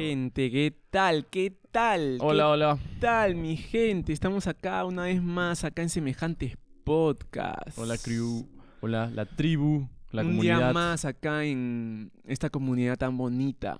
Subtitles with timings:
[0.00, 1.24] Gente, ¿qué tal?
[1.26, 2.18] ¿Qué tal?
[2.20, 2.78] Hola, hola.
[2.82, 4.12] ¿Qué tal, mi gente?
[4.12, 7.78] Estamos acá una vez más, acá en semejantes podcasts.
[7.78, 8.46] Hola, crew.
[8.82, 10.58] Hola, la tribu, la Un comunidad.
[10.58, 13.78] día más acá en esta comunidad tan bonita.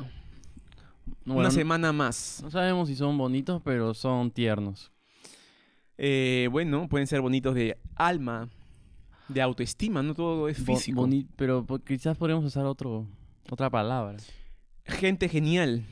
[1.26, 2.40] Una semana más.
[2.42, 4.90] no sabemos si son bonitos, pero son tiernos.
[5.98, 8.48] Eh, bueno, pueden ser bonitos de alma,
[9.28, 11.02] de autoestima, no todo es Bo- físico.
[11.06, 13.06] boni- pero quizás podríamos usar otro,
[13.50, 14.16] otra palabra.
[14.84, 15.84] Gente genial,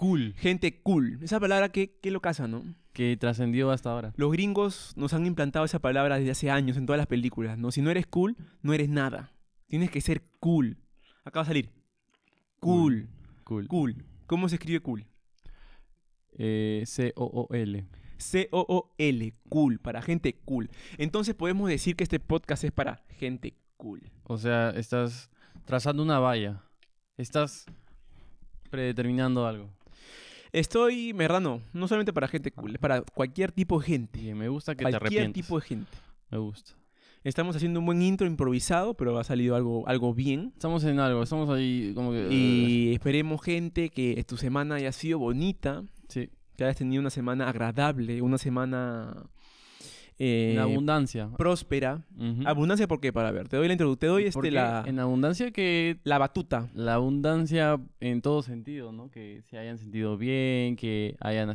[0.00, 0.32] Cool.
[0.38, 1.18] gente cool.
[1.20, 2.64] Esa palabra que, que lo casa, ¿no?
[2.94, 4.14] Que trascendió hasta ahora.
[4.16, 7.70] Los gringos nos han implantado esa palabra desde hace años en todas las películas, ¿no?
[7.70, 9.30] Si no eres cool, no eres nada.
[9.66, 10.78] Tienes que ser cool.
[11.22, 11.70] Acaba de salir.
[12.60, 13.10] Cool.
[13.44, 13.68] Cool.
[13.68, 14.04] Cool.
[14.26, 15.04] ¿Cómo se escribe cool?
[16.32, 17.86] Eh, C-O-O-L.
[18.16, 19.34] C-O-O-L.
[19.50, 19.78] Cool.
[19.80, 20.70] Para gente cool.
[20.96, 24.00] Entonces podemos decir que este podcast es para gente cool.
[24.24, 25.28] O sea, estás
[25.66, 26.64] trazando una valla.
[27.18, 27.66] Estás
[28.70, 29.78] predeterminando algo.
[30.52, 34.34] Estoy, Merrano, no solamente para gente cool, para cualquier tipo de gente.
[34.34, 35.96] Me gusta que te Cualquier tipo de gente.
[36.30, 36.72] Me gusta.
[37.22, 40.52] Estamos haciendo un buen intro improvisado, pero ha salido algo, algo bien.
[40.54, 42.28] Estamos en algo, estamos ahí como que...
[42.30, 47.48] Y esperemos, gente, que tu semana haya sido bonita, sí, que hayas tenido una semana
[47.48, 49.26] agradable, una semana
[50.20, 51.30] eh, en abundancia.
[51.36, 52.04] próspera.
[52.44, 53.12] Abundancia, ¿por qué?
[53.12, 55.98] Para ver, te doy la introdu- te doy este, la, En abundancia que...
[56.04, 56.68] la batuta.
[56.74, 59.10] La abundancia en todo sentido, ¿no?
[59.10, 61.52] Que se hayan sentido bien, que hayan,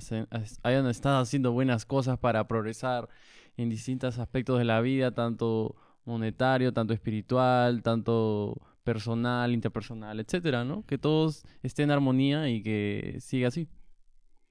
[0.64, 3.08] hayan estado haciendo buenas cosas para progresar
[3.56, 10.84] en distintos aspectos de la vida, tanto monetario, tanto espiritual, tanto personal, interpersonal, etcétera, ¿no?
[10.86, 13.68] Que todos estén en armonía y que siga así.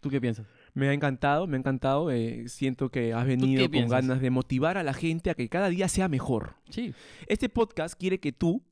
[0.01, 0.47] ¿Tú qué piensas?
[0.75, 2.11] Me ha encantado, me ha encantado.
[2.11, 5.69] eh, siento que has venido con ganas de motivar a la gente a que cada
[5.69, 6.57] día sea mejor.
[6.69, 6.93] Sí.
[7.29, 8.63] Este podcast quiere que tú,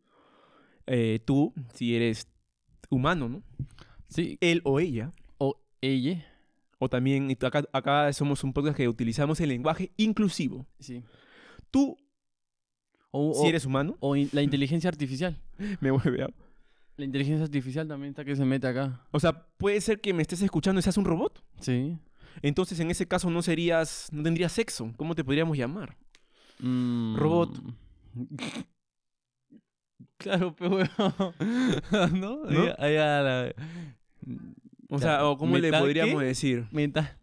[0.87, 2.27] eh, tú, si eres
[2.91, 3.43] humano, ¿no?
[4.09, 4.37] Sí.
[4.41, 6.27] Él o ella, O ella.
[6.79, 10.67] o también, y acá, acá somos un podcast que utilizamos el lenguaje inclusivo.
[10.81, 11.03] Sí.
[11.71, 11.97] Tú,
[13.13, 15.41] O, si o- eres humano, o in- la inteligencia artificial.
[15.81, 16.29] me vuelve a...
[16.97, 19.01] La inteligencia artificial también está que se mete acá.
[19.11, 21.43] O sea, puede ser que me estés escuchando y seas un robot.
[21.61, 21.99] Sí.
[22.43, 24.93] Entonces, en ese caso, no serías, no tendrías sexo.
[24.97, 25.97] ¿Cómo te podríamos llamar?
[26.61, 27.17] Mm.
[27.17, 27.61] Robot.
[30.19, 30.79] Claro, pero
[32.13, 32.45] ¿No?
[32.45, 32.65] ¿No?
[32.79, 33.53] La-
[34.89, 36.27] O sea, o ¿cómo le ¿metal podríamos qué?
[36.27, 36.67] decir?
[36.71, 37.19] Mental.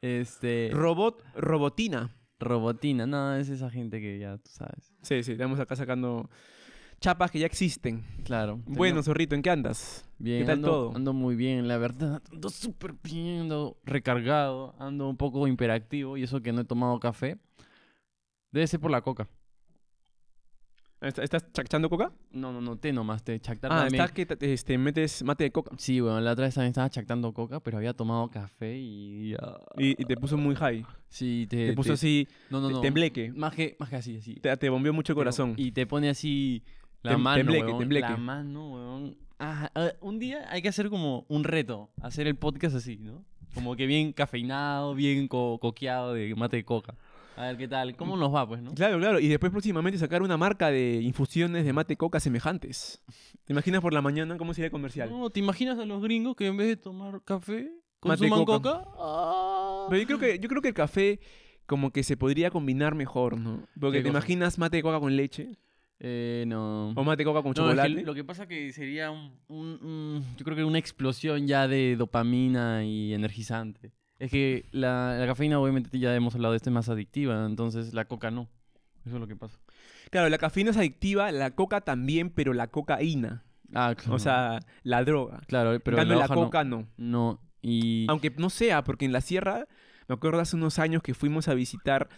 [0.00, 0.70] Este.
[0.72, 2.16] Robot, robotina.
[2.38, 3.06] robotina.
[3.06, 4.94] No, es esa gente que ya tú sabes.
[5.02, 6.30] Sí, sí, estamos acá sacando
[7.00, 8.04] chapas que ya existen.
[8.24, 8.60] Claro.
[8.66, 10.04] Bueno, tengo- Zorrito, ¿en qué andas?
[10.18, 10.96] bien, ¿qué tal ando, todo?
[10.96, 12.22] Ando muy bien, la verdad.
[12.30, 14.74] Ando súper bien, ando recargado.
[14.78, 17.38] Ando un poco hiperactivo y eso que no he tomado café.
[18.52, 19.28] Debe ser por la coca.
[21.00, 22.12] ¿Est- ¿Estás chachando coca?
[22.30, 23.40] No, no, no, té nomás, té.
[23.40, 25.70] Chactar Ah, estás que te- este, metes mate de coca.
[25.78, 29.32] Sí, bueno, la otra vez también estaba chactando coca, pero había tomado café y...
[29.78, 30.84] Y, y te puso muy high.
[31.08, 31.68] Sí, te...
[31.68, 32.80] Te puso te- así, No, no, te- no.
[32.82, 33.32] tembleque.
[33.34, 34.34] Más que, más que así, así.
[34.34, 35.54] Te, te bombeó mucho el corazón.
[35.56, 36.62] Y te pone así
[37.02, 38.08] la Tem- mano, tembleque, huevón, tembleque.
[38.10, 39.16] La mano, weón.
[39.38, 43.24] Ah, ah, un día hay que hacer como un reto, hacer el podcast así, ¿no?
[43.54, 46.94] Como que bien cafeinado, bien co- coqueado de mate de coca.
[47.36, 48.74] A ver qué tal, cómo nos va, pues, ¿no?
[48.74, 49.18] Claro, claro.
[49.18, 53.02] Y después próximamente sacar una marca de infusiones de mate coca semejantes.
[53.44, 55.08] ¿Te imaginas por la mañana cómo sería el comercial?
[55.10, 57.72] No, ¿te imaginas a los gringos que en vez de tomar café,
[58.02, 58.80] Mate consuman coca.
[58.82, 58.90] coca?
[58.98, 59.86] Ah.
[59.88, 61.18] Pero yo creo que, yo creo que el café
[61.66, 63.66] como que se podría combinar mejor, ¿no?
[63.80, 64.18] Porque ¿Qué te cosa?
[64.18, 65.56] imaginas mate de coca con leche
[66.02, 66.90] Eh, no.
[66.90, 68.02] o mate de coca con No, es que chocolate.
[68.06, 71.94] lo que pasa que sería un, un- un- yo creo que una explosión ya de
[71.96, 73.92] dopamina y energizante.
[74.18, 77.92] Es que la, la cafeína obviamente ya hemos hablado de esto es más adictiva, entonces
[77.94, 78.48] la coca no.
[79.04, 79.58] Eso es lo que pasa.
[80.10, 83.44] Claro, la cafeína es adictiva, la coca también, pero la cocaína.
[83.74, 84.14] Ah, claro.
[84.14, 85.40] O sea, la droga.
[85.46, 86.40] claro, pero en cambio, la la hoja no.
[86.44, 86.88] coca no.
[86.96, 89.66] No, y Aunque no sea, porque en la sierra,
[90.08, 92.08] me acuerdo hace unos años que fuimos a visitar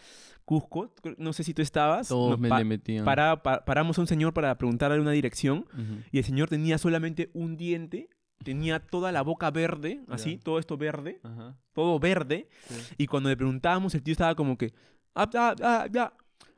[0.44, 2.08] Cusco, no sé si tú estabas.
[2.08, 3.04] todos me pa- le metían.
[3.04, 5.66] para- pa- paramos a un señor para preguntarle una dirección
[6.10, 8.08] y el señor tenía solamente un diente,
[8.44, 11.56] tenía toda la boca verde, así, todo esto verde, Ajá.
[11.72, 12.94] todo verde, sí.
[12.98, 14.72] y cuando le preguntábamos el tío estaba como que,
[15.14, 16.12] ah, ah, ah,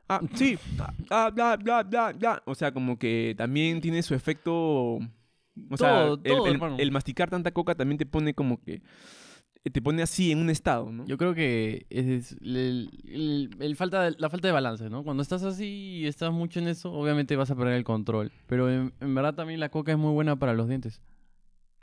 [0.08, 0.58] ah, sí,
[1.10, 2.42] ah, bla, bla, bla, bla.
[2.46, 6.46] O sea, como que también tiene su efecto, o sea, Todo,
[6.78, 8.80] el- masticar tanta coca también te pone como que,
[9.70, 11.06] te pone así en un estado, ¿no?
[11.06, 15.02] Yo creo que es el, el- el falta de- la falta de balance, ¿no?
[15.04, 18.30] Cuando estás así y estás mucho en eso, obviamente vas a perder el control.
[18.46, 21.00] Pero en, en verdad también la coca es muy buena para los dientes.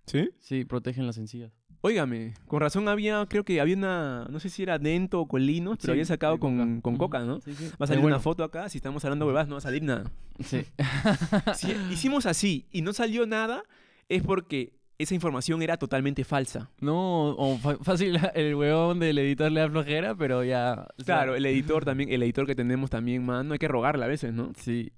[0.06, 0.30] ¿Sí?
[0.40, 1.52] Sí, protegen las encías.
[1.84, 5.78] Óigame, con razón había, creo que había una, no sé si era Dento o Colinos,
[5.78, 7.00] pero Sí, habían sacado con, con Ujú.
[7.06, 7.42] coca, ¿no?
[7.42, 7.70] Sí, sí.
[7.82, 8.18] Va a salir bueno.
[8.18, 10.04] una foto acá, si estamos hablando huevadas no va a salir nada.
[10.44, 10.64] Sí.
[11.56, 13.64] Si hicimos así y no salió nada,
[14.10, 16.70] es porque esa información era totalmente falsa.
[16.80, 20.88] No, o fácil el huevón del editor le da flojera, pero ya.
[20.98, 24.06] o sea, Claro, el editor también, el editor que tenemos también, mano, hay que rogarle
[24.06, 24.52] a veces, ¿no?
[24.58, 24.92] Sí.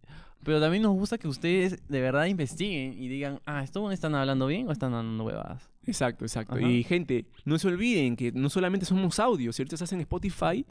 [0.43, 4.47] Pero también nos gusta que ustedes de verdad investiguen y digan, ah, ¿esto están hablando
[4.47, 5.69] bien o están hablando huevadas?
[5.85, 6.55] Exacto, exacto.
[6.55, 6.67] Ajá.
[6.67, 10.65] Y gente, no se olviden que no solamente somos audios, si ahorita estás en Spotify,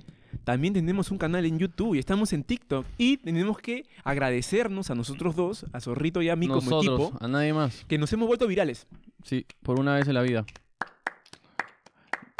[0.44, 2.86] también tenemos un canal en YouTube y estamos en TikTok.
[2.98, 7.28] Y tenemos que agradecernos a nosotros dos, a Zorrito y a mí como equipo, a
[7.28, 7.84] nadie más.
[7.86, 8.86] que nos hemos vuelto virales.
[9.24, 10.44] Sí, por una vez en la vida.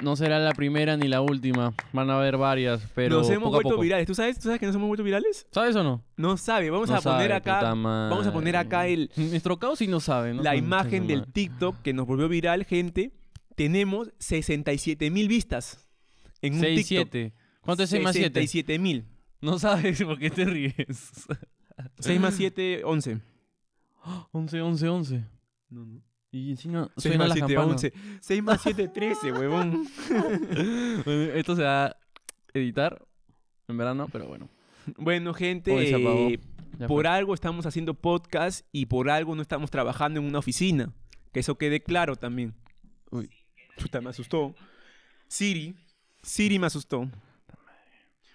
[0.03, 1.75] No será la primera ni la última.
[1.93, 3.83] Van a haber varias, pero nos hemos poco a vuelto poco.
[3.83, 4.07] virales.
[4.07, 5.47] ¿Tú sabes, ¿Tú sabes que nos hemos vuelto virales?
[5.51, 6.05] ¿Sabes o no?
[6.17, 6.71] No sabe.
[6.71, 9.87] Vamos No a poner sabe, acá, puta vamos a poner acá el, Nuestro caos sí
[9.87, 10.43] no sabe, ¿no?
[10.43, 11.27] la imagen del.
[11.27, 13.13] TikTok que nos volvió viral, gente.
[13.55, 15.87] Tenemos 67 mil vistas
[16.41, 17.09] en un 6, TikTok.
[17.13, 17.33] 7.
[17.61, 18.29] ¿Cuánto es 6 más 7?
[18.29, 19.05] 67 mil.
[19.41, 21.27] No sabes por qué te ríes.
[22.01, 23.21] 6 más 7, 11.
[24.33, 25.25] 11, 11, 11.
[25.71, 26.01] No, no.
[26.35, 27.73] Y encima 6 suena más la 7, campana.
[27.73, 27.93] 11.
[28.21, 29.87] 6 más 7, 13, huevón.
[31.05, 31.97] Bueno, Esto se va a
[32.55, 33.05] editar
[33.69, 34.49] en verano, pero bueno.
[34.97, 36.41] Bueno, gente, eh,
[36.89, 40.93] por algo estamos haciendo podcast y por algo no estamos trabajando en una oficina.
[41.33, 42.55] Que eso quede claro también.
[43.11, 43.31] Uy.
[43.77, 44.55] Chuta, me asustó.
[45.29, 45.77] Siri.
[46.23, 47.11] Siri me asustó.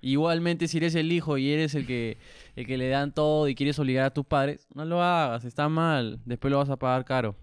[0.00, 2.16] Igualmente, si eres el hijo y eres el que,
[2.56, 5.68] el que le dan todo y quieres obligar a tus padres, no lo hagas, está
[5.68, 6.20] mal.
[6.24, 7.36] Después lo vas a pagar caro.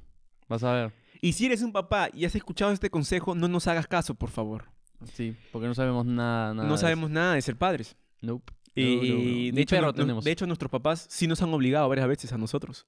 [0.48, 0.99] Vas a ver.
[1.22, 4.30] Y si eres un papá y has escuchado este consejo, no nos hagas caso, por
[4.30, 4.66] favor.
[5.14, 6.68] Sí, porque no sabemos nada, nada.
[6.68, 7.96] no sabemos nada de ser padres.
[8.22, 8.54] Nope.
[8.76, 9.02] Y No, no,
[9.52, 9.56] no.
[9.56, 10.24] de, hecho, perro no- no- tenemos.
[10.24, 12.86] de hecho, nuestros papás sí nos han obligado varias veces a nosotros.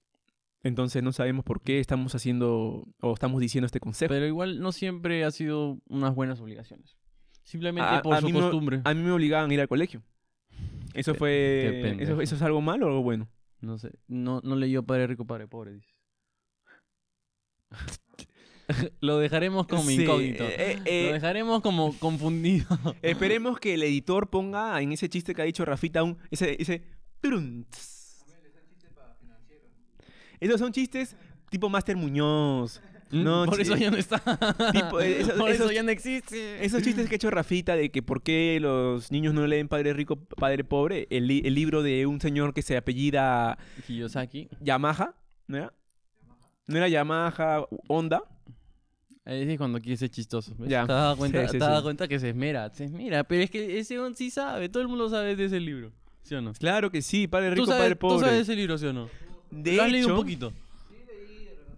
[0.64, 4.14] Entonces no sabemos por qué estamos haciendo o estamos diciendo este consejo.
[4.14, 6.98] Pero igual no siempre ha sido unas buenas obligaciones.
[7.44, 8.82] Simplemente A- por a su me- costumbre.
[8.84, 10.04] A mí me obligaban a ir al colegio.
[10.94, 11.96] Eso Qué- fue...
[11.98, 12.04] qué.
[12.04, 13.28] Eso, ¿Eso es algo malo o algo bueno?
[13.62, 13.92] No sé.
[14.08, 15.88] No, no leyó Padre Rico, Padre Pobre, dice.
[19.02, 20.44] Lo dejaremos como Sí, incógnito.
[20.46, 22.66] eh, eh, Lo dejaremos como confundido.
[23.02, 26.82] Esperemos que el editor ponga en ese chiste que ha dicho Rafita un ese ese.
[30.40, 31.16] Esos son chistes
[31.50, 32.82] tipo Master Muñoz.
[33.12, 34.20] No, Por eso ya no está.
[34.72, 36.64] tipo, eh, esos- Por eso esos- ya no existe.
[36.64, 39.92] Esos chistes que ha hecho Rafita de que por qué los niños no leen Padre
[39.94, 44.48] Rico, Padre Pobre, el, li- el libro de un señor que se apellida Kiyosaki.
[44.62, 45.14] Yamaha,
[45.48, 45.74] ¿no era?
[46.68, 48.24] ¿No era Yamaha Honda?
[49.24, 50.56] Ahí es cuando quiere ser chistoso.
[50.58, 50.70] ¿ves?
[50.70, 50.86] Ya.
[50.86, 52.70] ¿Te dado cuenta, Sí, te cuenta que se esmera?
[52.74, 53.24] Se esmera.
[53.24, 54.68] Pero es que ese on sí sabe.
[54.70, 55.92] Todo el mundo sabe de ese libro.
[56.24, 56.54] ¿Sí o no?
[56.54, 58.20] Claro que sí, Padre ¿Tú Rico, sabes, Padre tú Pobre.
[58.20, 59.10] sabes de ese libro, ¿sí o no?
[59.52, 60.54] De Lo has leído un hecho- poquito.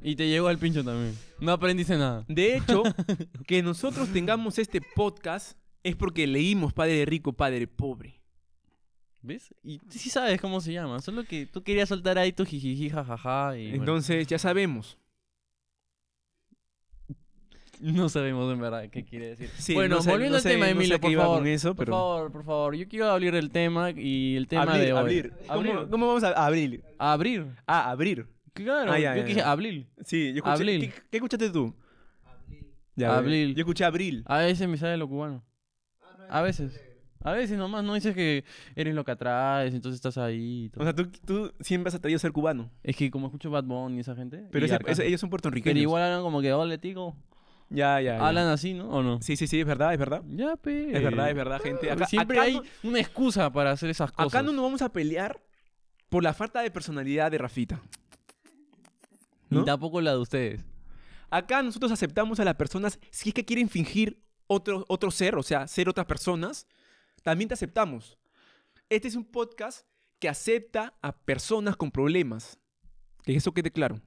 [0.01, 1.17] Y te llegó al pincho también.
[1.39, 2.25] No aprendiste nada.
[2.27, 2.83] De hecho,
[3.47, 8.19] que nosotros tengamos este podcast es porque leímos Padre Rico, Padre Pobre.
[9.21, 9.53] ¿Ves?
[9.63, 11.00] Y tú sí sabes cómo se llama.
[11.01, 13.57] Solo que tú querías soltar ahí tu jijiji, jajaja.
[13.57, 14.97] Y bueno, Entonces, ya sabemos.
[17.94, 19.50] no sabemos en verdad qué quiere decir.
[19.58, 21.38] Sí, bueno, no sé- volviendo no al sé- tema, no Emilio, por favor.
[21.40, 22.75] con eso, Por favor, por favor.
[22.75, 25.00] Yo quiero abrir el tema y el tema abrir, de hoy.
[25.00, 25.34] abrir.
[25.48, 25.75] ¿Cómo, Abrir.
[25.90, 26.84] cómo vamos a abrir?
[26.98, 27.46] Abrir.
[27.68, 28.28] Ah, abrir.
[28.54, 29.52] Claro, Ah, ya, yo ya, dije ya.
[29.52, 29.88] abrir.
[30.06, 30.52] Sí, yo escuché.
[30.54, 30.82] Abril.
[30.82, 31.75] ¿qué, qué escuchaste tú?
[32.96, 33.56] Ya, Abril.
[33.56, 34.24] Yo escuché abril.
[34.28, 35.44] A veces me sale lo cubano.
[36.30, 36.80] A veces.
[37.25, 38.44] A veces nomás no dices que
[38.75, 40.66] eres lo que atraes, entonces estás ahí.
[40.66, 40.84] y todo.
[40.84, 42.70] O sea, tú, tú siempre has atraído a ser cubano.
[42.84, 44.44] es que como escucho Bad Bunny y esa gente.
[44.52, 45.74] Pero ese- ese- ellos son puertorriqueños.
[45.74, 47.16] Pero igual hablan como que, ole, tico.
[47.74, 48.18] Ya, ya.
[48.18, 48.27] ya.
[48.27, 48.89] Hablan así, ¿no?
[48.89, 49.20] ¿O no?
[49.22, 50.22] Sí, sí, sí, es verdad, es verdad.
[50.30, 50.96] Ya, pe.
[50.96, 51.89] Es verdad, es verdad, gente.
[51.92, 54.32] Acá, Siempre acá hay no, una excusa para hacer esas cosas.
[54.32, 55.42] acá no nos vamos a pelear
[56.10, 57.82] por la falta de personalidad de Rafita.
[59.50, 59.65] Ni ¿no?
[59.65, 60.65] tampoco la de ustedes.
[61.32, 65.42] Acá nosotros aceptamos a las personas, si es que quieren fingir otro, otro ser, o
[65.42, 66.68] sea, ser otras personas,
[67.24, 68.20] también te aceptamos.
[68.88, 69.88] Este es un podcast
[70.20, 72.60] que acepta a personas con problemas.
[73.24, 74.00] Que eso quede claro.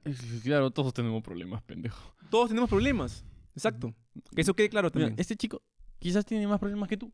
[0.43, 2.15] Claro, todos tenemos problemas, pendejo.
[2.29, 3.25] Todos tenemos problemas.
[3.57, 3.93] Exacto.
[4.35, 5.19] Que eso quede claro Mira, también.
[5.19, 5.61] este chico
[5.99, 7.11] quizás tiene más problemas que tú.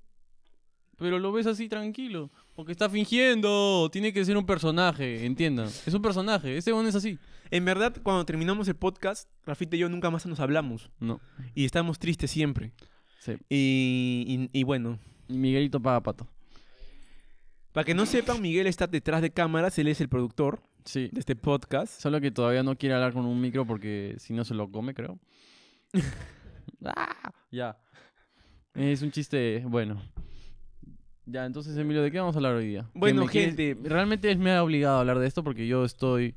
[0.97, 2.29] Pero lo ves así tranquilo.
[2.55, 3.89] Porque está fingiendo.
[3.91, 5.67] Tiene que ser un personaje, entiendan.
[5.67, 6.55] Es un personaje.
[6.55, 7.17] Este one es así.
[7.50, 10.91] En verdad, cuando terminamos el podcast, Rafita y yo nunca más nos hablamos.
[11.00, 11.19] No.
[11.55, 12.73] Y estamos tristes siempre.
[13.19, 13.33] Sí.
[13.50, 16.27] Y, y- y bueno, Y Miguelito paga pato.
[17.71, 21.09] para que no sepan, Miguel está detrás de cámaras, él es el productor Sí.
[21.12, 22.00] de este podcast.
[22.01, 24.93] Solo que todavía no quiere hablar con un micro porque si no se lo come,
[24.93, 25.17] creo.
[26.85, 27.77] Ah, ya.
[28.73, 30.01] Es un chiste, bueno.
[31.25, 32.81] Ya, entonces, Emilio, ¿de qué vamos a hablar hoy día?
[32.91, 33.77] ¿Qué Bueno, quieres- gente.
[33.88, 36.35] Realmente él me ha obligado a hablar de esto porque yo estoy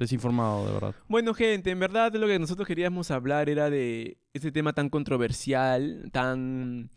[0.00, 0.94] desinformado, de verdad.
[1.08, 6.10] Bueno, gente, en verdad lo que nosotros queríamos hablar era de este tema tan controversial,
[6.12, 6.90] tan,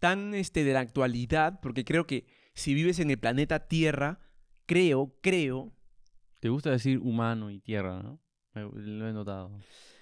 [0.00, 4.18] tan este, de la actualidad, porque creo que si vives en el planeta Tierra,
[4.66, 5.72] creo, creo,
[6.40, 8.18] Te gusta decir humano y tierra, ¿no?
[8.54, 9.52] Lo he notado.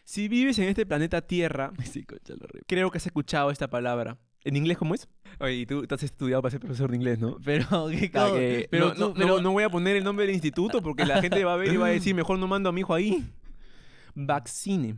[0.04, 4.18] Si vives en este planeta Tierra, Sí, concha re- creo que has escuchado esta palabra.
[4.44, 5.08] ¿En inglés cómo es?
[5.38, 7.36] Oye, y tú, tú has estudiado para ser profesor de inglés, ¿no?
[7.44, 10.26] Pero, ¿qué Ah, que- Pero, no, tú- no- pero- no voy a poner el nombre
[10.26, 12.68] del instituto porque la gente va a ver y va a decir, mejor no mando
[12.68, 13.24] a mi hijo ahí.
[14.14, 14.96] Vaccine.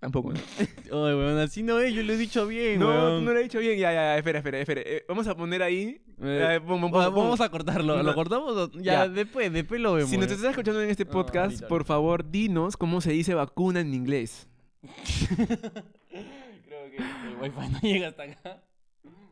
[0.00, 0.38] Tampoco, ¿no?
[0.96, 3.24] Oye, weón, así no es, yo lo he dicho bien, No, weón.
[3.24, 3.78] no lo he dicho bien.
[3.78, 4.80] Ya, ya, ya, espera, espera, espera.
[4.84, 6.00] Eh, vamos a poner ahí.
[6.22, 8.00] Eh, eh, pon- pon- va- pon- vamos a cortarlo.
[8.02, 8.56] ¿Lo cortamos?
[8.56, 9.08] o- Ya, Ya.
[9.08, 10.08] después, después lo vemos.
[10.10, 13.34] Si nos estás escuchando en este Ah, podcast, ahorita, por favor, dinos cómo se dice
[13.34, 14.46] vacuna en inglés.
[15.36, 18.62] Creo que el wifi no llega hasta acá.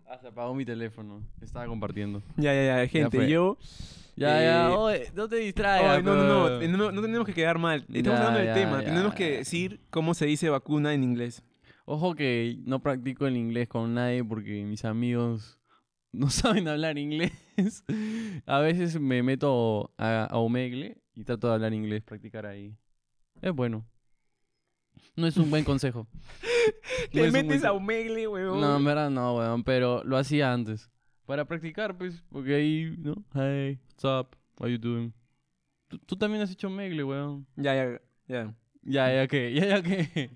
[0.08, 1.22] Ah, se apagó mi teléfono.
[1.40, 2.22] Estaba compartiendo.
[2.36, 3.16] Ya, ya, ya, gente.
[3.18, 3.28] fue.
[3.28, 3.56] yo.
[4.16, 5.98] Ya, Eh, ya, oye, no te distraigas.
[5.98, 6.24] Ay, no, no,
[6.58, 7.80] no, no, no, tenemos que quedar mal.
[7.92, 8.80] Estamos Ya, hablando del ya, tema.
[8.82, 11.42] ya, tenemos que decir cómo se dice vacuna en inglés.
[11.84, 15.58] Ojo que no practico el inglés con nadie porque mis amigos
[16.12, 17.32] no saben hablar inglés.
[18.46, 22.74] A veces me meto a, a Omegle y trato de hablar inglés, practicar ahí.
[23.42, 23.86] Es bueno.
[25.14, 26.06] No es un buen consejo.
[27.12, 28.60] Te metes buen a Omegle, weón.
[28.60, 30.90] No, en verdad no, weón, pero lo hacía antes.
[31.26, 33.14] Para practicar, pues, porque ahí, ¿no?
[33.34, 34.36] Hey, what's up?
[34.60, 35.12] How you doing?
[35.88, 37.46] Tú, tú también has hecho Omegle, weón.
[37.56, 38.54] Ya, ya, ya.
[38.82, 40.30] Ya, ya que, ya, ya que.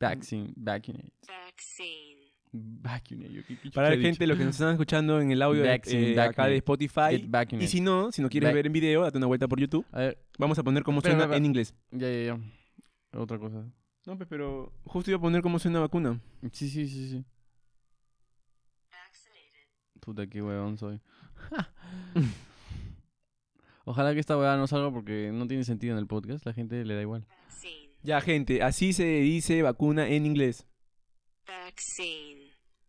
[0.00, 1.12] Vaccine, vaccinate.
[1.28, 2.20] vaccine,
[2.52, 3.32] Vaccinate.
[3.32, 5.68] yo, ¿qué- qué Para la gente, los que nos están escuchando en el audio de-
[5.68, 7.30] Vaccine, eh, acá de Spotify.
[7.60, 9.86] Y si no, si no quieres ver en video, date una vuelta por YouTube.
[9.92, 11.74] A ver, Vamos a poner cómo Espera, suena en inglés.
[11.92, 13.18] ya, ya, ya.
[13.20, 13.64] Otra cosa.
[14.06, 16.18] No, pues, pero justo iba a poner cómo suena vacuna.
[16.50, 17.24] Sí, sí, sí, sí.
[20.04, 21.00] Puta, qué huevón soy.
[23.84, 26.44] Ojalá que esta huevada no salga porque no tiene sentido en el podcast.
[26.46, 27.26] La gente le da igual.
[27.48, 30.66] vaccine, Ya, gente, así se dice vacuna en inglés.
[31.46, 32.40] vaccine,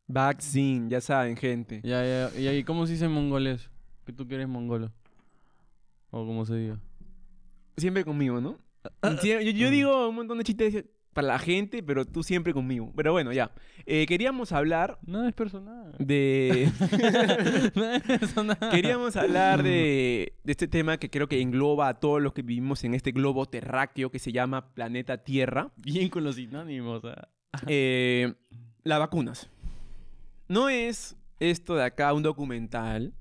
[0.07, 1.81] Vaccine, ya saben, gente.
[1.83, 2.53] Ya, ya, ya.
[2.53, 3.69] ¿Y cómo se dice en mongolés?
[4.05, 4.91] Que tú que eres mongolo.
[6.11, 6.79] O como se diga.
[7.77, 8.59] Siempre conmigo, ¿no?
[9.21, 12.91] Sie- yo, yo digo un montón de chistes para la gente, pero tú siempre conmigo.
[12.95, 13.51] Pero bueno, ya.
[13.85, 15.93] Eh, queríamos hablar No es personal.
[15.99, 16.71] de...
[17.75, 18.57] no es personal.
[18.71, 22.83] Queríamos hablar de, de este tema que creo que engloba a todos los que vivimos
[22.83, 25.71] en este globo terráqueo que se llama planeta Tierra.
[25.77, 27.01] Bien con los sinónimos.
[27.67, 28.33] Eh,
[28.83, 29.49] las vacunas.
[30.47, 33.13] No es esto de acá un documental.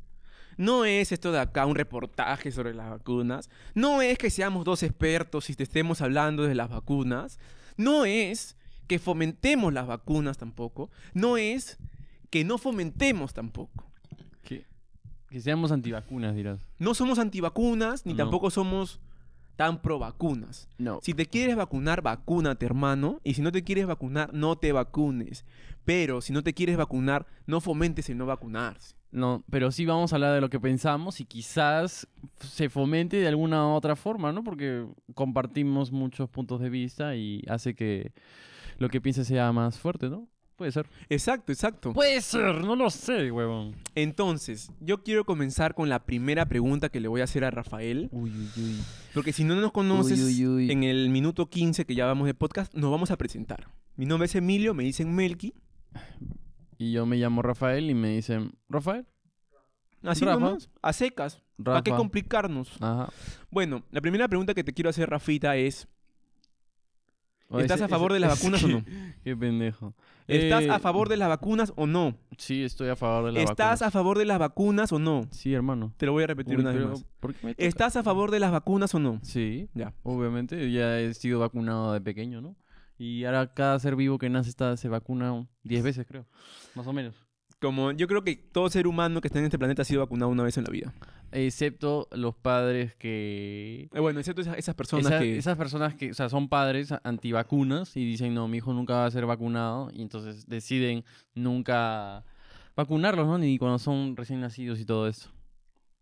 [0.56, 3.50] No es esto de acá un reportaje sobre las vacunas.
[3.74, 7.38] No es que seamos dos expertos y te estemos hablando de las vacunas.
[7.76, 10.90] No es que fomentemos las vacunas tampoco.
[11.14, 11.78] No es
[12.30, 13.90] que no fomentemos tampoco.
[14.42, 14.66] Que,
[15.28, 16.60] que seamos antivacunas, dirás.
[16.78, 18.18] No somos antivacunas ni No.
[18.18, 19.00] tampoco somos
[19.56, 20.68] tan pro vacunas.
[20.78, 21.00] No.
[21.02, 23.20] Si te quieres vacunar, vacúnate, hermano.
[23.24, 25.44] Y si no te quieres vacunar, no te vacunes.
[25.84, 28.96] Pero si no te quieres vacunar, no fomentes el no vacunarse.
[29.10, 32.08] No, pero sí vamos a hablar de lo que pensamos y quizás
[32.40, 34.42] se fomente de alguna u otra forma, ¿no?
[34.42, 38.12] Porque compartimos muchos puntos de vista y hace que
[38.78, 40.28] lo que pienses sea más fuerte, ¿no?
[40.62, 40.86] Puede ser.
[41.08, 41.92] Exacto, exacto.
[41.92, 43.74] Puede ser, no lo sé, huevón.
[43.96, 48.08] Entonces, yo quiero comenzar con la primera pregunta que le voy a hacer a Rafael.
[48.12, 48.76] Uy, uy, uy.
[49.12, 50.70] Porque si no nos conoces, Uy, uy, uy.
[50.70, 53.66] en el minuto 15 que ya vamos de podcast, nos vamos a presentar.
[53.96, 55.52] Mi nombre es Emilio, me dicen Melky.
[56.78, 59.04] Y yo me llamo Rafael y me dicen, ¿Rafael?
[60.04, 60.38] Así Rafa.
[60.38, 61.42] nomás, a secas.
[61.60, 62.76] ¿Para qué complicarnos?
[62.80, 63.08] Ajá.
[63.50, 65.88] Bueno, la primera pregunta que te quiero hacer, Rafita, es...
[67.60, 68.84] ¿Estás ese- a favor ese- de las vacunas o no?
[69.24, 69.94] Qué pendejo.
[70.28, 72.14] ¿Estás Eh, a favor de las vacunas o no?
[72.38, 73.82] Sí, estoy a favor de las ¿Estás vacunas.
[73.82, 75.26] a favor de las vacunas o no?
[75.30, 75.92] Sí, hermano.
[75.96, 77.04] Te lo voy a repetir Uy, una vez más.
[77.20, 77.54] ¿por qué me?
[77.58, 79.18] ¿Estás a favor de las vacunas o no?
[79.22, 79.92] Sí, Ya.
[80.02, 80.70] obviamente.
[80.72, 82.56] Ya he sido vacunado de pequeño, ¿no?
[82.98, 86.24] Y ahora cada ser vivo que nace está, se vacuna 10 veces, creo.
[86.76, 87.16] Más o menos.
[87.60, 90.30] Como yo creo que todo ser humano que está en este planeta ha sido vacunado
[90.30, 90.92] una vez en la vida.
[91.32, 93.88] Excepto los padres que...
[93.92, 95.38] Eh, bueno, excepto esas, esas personas Esa- que...
[95.38, 99.06] Esas personas que, o sea, son padres antivacunas y dicen, no, mi hijo nunca va
[99.06, 99.90] a ser vacunado.
[99.92, 102.24] Y entonces deciden nunca
[102.76, 103.38] vacunarlos, ¿no?
[103.38, 105.30] Ni cuando son recién nacidos y todo eso.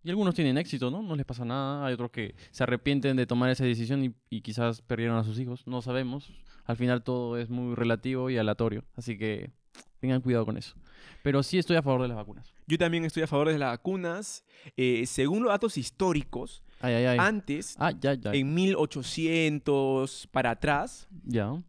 [0.02, 1.02] Y algunos tienen éxito, ¿no?
[1.02, 1.86] No les pasa nada.
[1.86, 5.38] Hay otros que se arrepienten de tomar esa decisión y, y quizás perdieron a sus
[5.38, 5.66] hijos.
[5.66, 6.32] No sabemos.
[6.64, 8.84] Al final todo es muy relativo y aleatorio.
[8.96, 9.50] Así que
[10.00, 10.74] tengan cuidado con eso.
[11.22, 12.52] Pero sí estoy a favor de las vacunas.
[12.66, 14.44] Yo también estoy a favor de las vacunas.
[14.76, 17.18] Eh, según los datos históricos, Ay, ay, ay.
[17.20, 17.92] antes, ah,
[18.32, 21.62] en 1800 para atrás, Ya.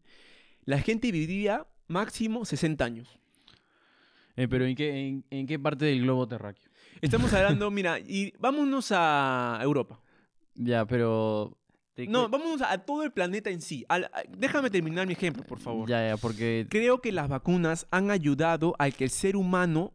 [0.66, 3.20] la gente vivía máximo 60 años.
[4.38, 6.70] Eh, pero ¿en qué, en, en qué parte del globo terráqueo?
[7.02, 10.00] Estamos hablando, mira, y vámonos a Europa.
[10.56, 11.58] Ya, pero...
[11.96, 13.86] ¿de No, vámonos a todo el planeta en sí.
[13.90, 15.88] Al- a- déjame terminar mi ejemplo, por favor.
[15.90, 16.66] Ya, ya, porque...
[16.70, 19.94] Creo que las vacunas han ayudado a que el ser humano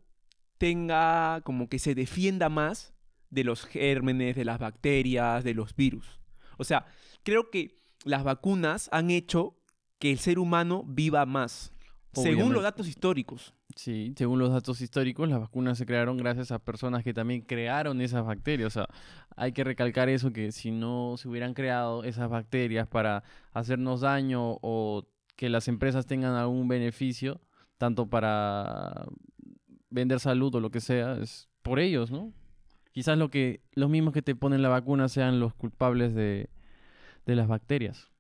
[0.59, 2.95] tenga como que se defienda más
[3.31, 6.21] de los gérmenes, de las bacterias, de los virus.
[6.59, 6.87] O sea,
[7.23, 9.57] creo que las vacunas han hecho
[9.99, 11.73] que el ser humano viva más.
[12.13, 13.53] Según los datos históricos.
[13.77, 18.01] Sí, según los datos históricos, las vacunas se crearon gracias a personas que también crearon
[18.01, 18.69] esas bacterias.
[18.69, 18.89] O sea,
[19.37, 24.59] hay que recalcar eso, que si no se hubieran creado esas bacterias para hacernos daño
[24.63, 25.07] o
[25.37, 27.43] que las empresas tengan algún beneficio,
[27.77, 29.07] tanto para
[29.91, 32.33] vender salud o lo que sea, es por ellos, ¿no?
[32.93, 36.49] Quizás lo que los mismos que te ponen la vacuna sean los culpables de,
[37.27, 38.11] de las bacterias.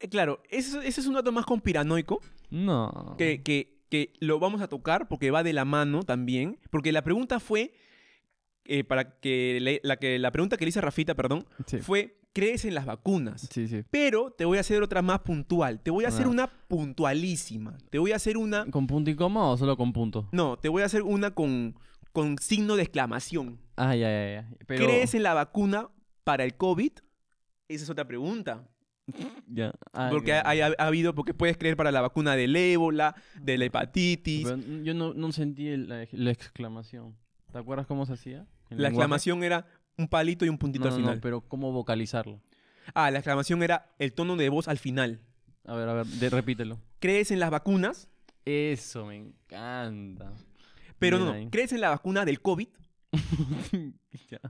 [0.00, 3.14] Eh, claro, ese, ese es un dato más conspiranoico No.
[3.18, 6.58] que, que- que lo vamos a tocar porque va de la mano también.
[6.70, 7.72] Porque la pregunta fue,
[8.64, 11.78] eh, para que le- la, que la pregunta que le hice a Rafita, perdón, Sí,
[11.78, 13.48] fue, ¿crees en las vacunas?
[13.50, 13.84] sí, sí.
[13.90, 15.80] Pero te voy a hacer otra más puntual.
[15.80, 16.30] Te voy a hacer Ah.
[16.30, 17.78] una puntualísima.
[17.90, 18.66] Te voy a hacer una...
[18.70, 20.28] ¿Con punto y coma o solo con punto?
[20.32, 21.78] No, te voy a hacer una con,
[22.12, 23.60] con signo de exclamación.
[23.76, 24.48] Ah, ya, ya, ya.
[24.66, 24.84] Pero...
[24.84, 25.88] ¿Crees en la vacuna
[26.24, 26.90] para el COVID?
[27.68, 28.68] Esa es otra pregunta.
[29.48, 29.72] Ya.
[29.92, 30.40] Ah, Porque ya.
[30.40, 34.44] ha, ha- ha habido, porque puedes creer para la vacuna del ébola, de la hepatitis.
[34.44, 37.16] Pero yo no, no sentí la, la exclamación.
[37.52, 38.38] ¿Te acuerdas cómo se hacía?
[38.38, 38.88] ¿El La lenguaje?
[38.94, 39.66] exclamación era
[39.96, 41.20] un palito y un puntito No, al no, no, final.
[41.20, 42.40] pero ¿cómo vocalizarlo?
[42.94, 45.20] Ah, la exclamación era el tono de voz al final.
[45.64, 46.78] A ver, a ver, de- repítelo.
[46.98, 48.08] ¿Crees en las vacunas?
[48.44, 50.32] Eso, me encanta.
[50.98, 51.44] Pero Bien no, ahí.
[51.46, 51.50] no.
[51.50, 52.68] ¿Crees en la vacuna del COVID?
[54.30, 54.40] Ya.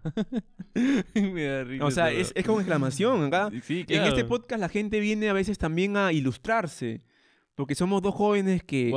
[1.15, 3.25] Me da risa O sea, es, es con exclamación.
[3.25, 7.03] Acá Sí, En este podcast la gente viene a veces también a ilustrarse.
[7.55, 8.91] Porque somos dos jóvenes que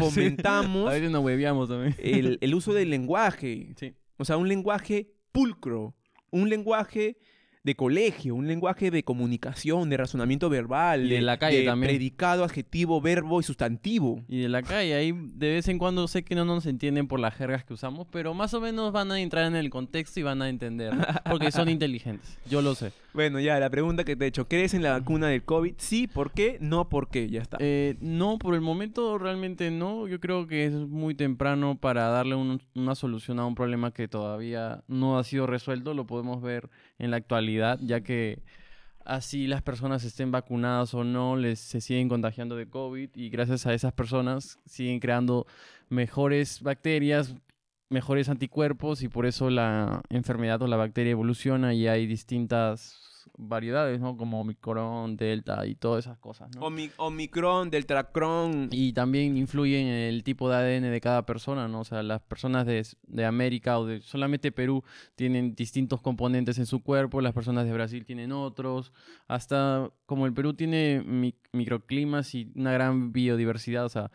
[0.00, 1.94] fomentamos A veces nos hueveamos también.
[1.98, 3.74] el, el uso del lenguaje.
[3.78, 3.94] Sí.
[4.16, 5.94] O sea, un lenguaje pulcro.
[6.30, 7.18] Un lenguaje
[7.66, 11.90] de colegio, un lenguaje de comunicación, de razonamiento verbal, Y de la calle también.
[11.90, 14.22] predicado, adjetivo, verbo y sustantivo.
[14.28, 17.18] Y de la calle, ahí de vez en cuando sé que no nos entienden por
[17.18, 20.22] las jergas que usamos, pero más o menos van a entrar en el contexto y
[20.22, 20.92] van a entender,
[21.28, 22.92] porque son inteligentes, yo lo sé.
[23.16, 25.76] Bueno, ya, la pregunta que te he hecho, ¿crees en la vacuna del COVID?
[25.78, 26.58] Sí, ¿por qué?
[26.60, 27.30] No, ¿por qué?
[27.30, 27.56] Ya está.
[27.60, 30.06] Eh, no, por el momento realmente no.
[30.06, 34.06] Yo creo que es muy temprano para darle un- una solución a un problema que
[34.06, 35.94] todavía no ha sido resuelto.
[35.94, 38.42] Lo podemos ver en la actualidad, ya que
[39.06, 43.64] así las personas estén vacunadas o no, les se siguen contagiando de COVID y gracias
[43.64, 45.46] a esas personas siguen creando
[45.88, 47.34] mejores bacterias,
[47.88, 53.02] mejores anticuerpos y por eso la enfermedad o la bacteria evoluciona y hay distintas
[53.38, 54.16] variedades, ¿no?
[54.16, 56.62] Como Omicron, Delta y todas esas cosas, ¿no?
[56.62, 58.68] Omi- Omicron, Deltacron.
[58.72, 61.80] Y también influyen en el tipo de ADN de cada persona, ¿no?
[61.80, 64.84] O sea, las personas de, de América o de solamente Perú
[65.16, 68.92] tienen distintos componentes en su cuerpo, las personas de Brasil tienen otros,
[69.28, 74.10] hasta como el Perú tiene mi- microclimas y una gran biodiversidad, o sea,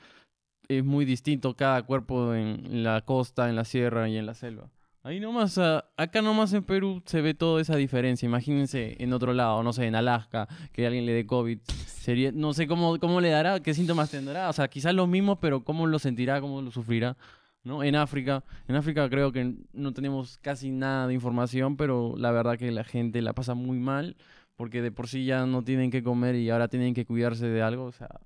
[0.77, 4.69] es muy distinto cada cuerpo en la costa, en la sierra y en la selva.
[5.03, 8.27] Ahí nomás, ah, acá nomás en Perú se ve toda esa diferencia.
[8.27, 11.59] Imagínense en otro lado, no sé, en Alaska, que alguien le dé COVID.
[11.87, 14.49] Sería, no sé cómo, cómo le dará, qué síntomas tendrá.
[14.49, 17.17] O sea, quizás los mismos, pero cómo lo sentirá, cómo lo sufrirá.
[17.63, 17.83] ¿no?
[17.83, 22.57] En África, en África creo que no tenemos casi nada de información, pero la verdad
[22.57, 24.15] que la gente la pasa muy mal,
[24.55, 27.61] porque de por sí ya no tienen que comer y ahora tienen que cuidarse de
[27.63, 27.85] algo.
[27.85, 28.19] O sea,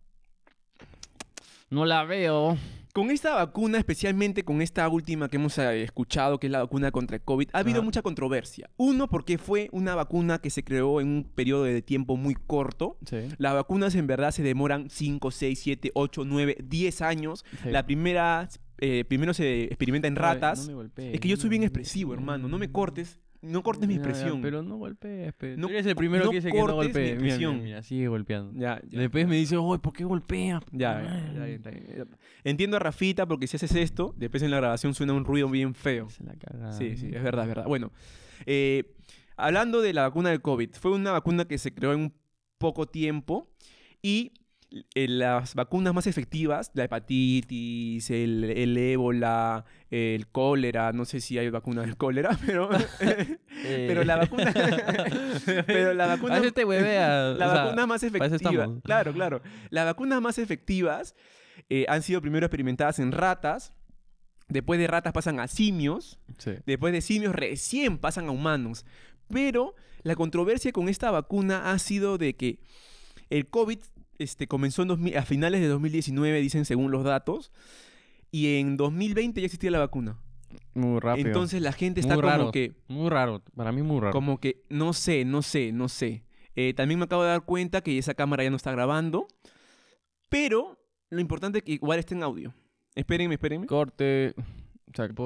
[1.69, 2.58] no la veo.
[2.93, 6.91] Con esta vacuna, especialmente con esta última que hemos eh, escuchado, que es la vacuna
[6.91, 8.69] contra el COVID, ha habido mucha controversia.
[8.78, 12.97] Uno, porque fue una vacuna que se creó en un periodo de tiempo muy corto.
[13.06, 13.28] Sí.
[13.38, 17.43] Las vacunas en verdad se demoran 5, 6, 7, 8, 9, 10 años.
[17.62, 17.69] sí.
[17.69, 18.47] La primera,
[18.78, 20.65] eh, primero se experimenta en no ratas.
[20.65, 22.47] me golpees, es que yo soy bien expresivo, hermano.
[22.47, 23.19] No me cortes.
[23.45, 24.41] No cortes mi expresión.
[24.41, 25.34] pero no golpees.
[25.34, 25.55] pe.
[25.58, 27.05] No Tú eres el primero no que dice que no cortes mi golpees.
[27.05, 27.63] Mira, mira, expresión.
[27.63, 28.60] mira, sigue golpeando.
[28.60, 28.99] Ya, ya.
[28.99, 30.62] Después me dice, uy, ¿por qué golpea?
[30.71, 32.05] Ya, ya, ya, ya, ya, ya.
[32.43, 35.73] Entiendo a Rafita porque si haces esto, después en la grabación suena un ruido bien
[35.75, 36.10] feo.
[36.10, 36.73] Se la cagada.
[36.73, 37.65] Sí, sí, es verdad, es verdad.
[37.65, 37.91] Bueno,
[38.45, 38.93] eh,
[39.38, 42.13] hablando de la vacuna del COVID, fue una vacuna que se creó en un
[42.58, 43.49] poco tiempo
[44.01, 44.31] y
[44.93, 51.49] las vacunas más efectivas, la hepatitis, el, el ébola, el cólera, no sé si hay
[51.49, 52.69] vacuna del cólera, pero,
[53.63, 54.54] pero la vacuna,
[55.65, 61.15] pero la vacuna, la o sea, vacuna más efectiva, claro, claro, las vacunas más efectivas
[61.69, 63.73] eh, han sido primero experimentadas en ratas,
[64.47, 66.51] después de ratas pasan a simios, Sí.
[66.65, 68.86] Después de simios recién pasan a humanos.
[69.30, 72.60] Pero la controversia con esta vacuna ha sido de que
[73.30, 73.80] el COVID
[74.19, 77.51] este, comenzó en 2000 a finales de 2019, dicen según los datos,
[78.32, 80.17] y en 2020 ya existía la vacuna.
[80.73, 81.28] Muy rápido.
[81.28, 82.51] Entonces la gente está Muy como raro.
[82.51, 83.41] que, Muy raro.
[83.56, 84.12] Para mí muy raro.
[84.12, 86.23] como que, no sé, no sé, no sé.
[86.56, 89.28] Eh, también me acabo de dar cuenta que esa cámara ya no está grabando,
[90.30, 92.54] pero lo importante es que igual esté en audio.
[92.95, 93.67] Espérenme, espérenme.
[93.67, 94.34] Corte.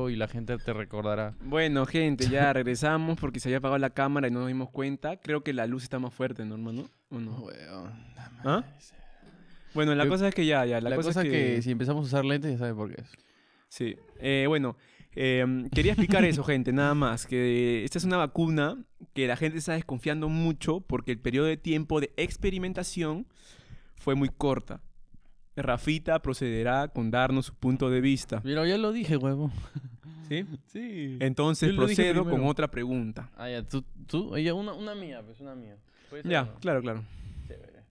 [0.09, 1.35] Y la gente te recordará.
[1.43, 5.17] Bueno, gente, ya regresamos porque se había apagado la cámara y no nos dimos cuenta.
[5.17, 6.89] Creo que la luz está más fuerte, ¿no, hermano?
[7.09, 7.45] ¿O no?
[8.43, 8.63] ¿Ah?
[9.73, 10.81] Bueno, la Yo- cosa es que ya, ya.
[10.81, 11.61] La, La, cosa, cosa es que...
[11.61, 13.09] si empezamos a usar lentes, ya sabes por qué es.
[13.67, 13.95] Sí.
[14.19, 14.75] Eh, bueno,
[15.15, 17.25] eh, quería explicar eso, gente, nada más.
[17.27, 21.57] Que esta es una vacuna que la gente está desconfiando mucho porque el periodo de
[21.57, 23.27] tiempo de experimentación
[23.95, 24.81] fue muy corta.
[25.55, 28.41] Rafita procederá con darnos su punto de vista.
[28.41, 29.51] Pero ya lo dije, huevo.
[30.29, 30.45] ¿Sí?
[30.67, 31.17] Sí.
[31.19, 33.29] Entonces procedo con otra pregunta.
[33.35, 35.75] Ah, ya, tú, tú, ella, una, una mía, pues una mía.
[36.09, 36.59] ¿Puede ser o Ya, no?
[36.59, 37.03] claro, claro.
[37.47, 37.83] Chévere.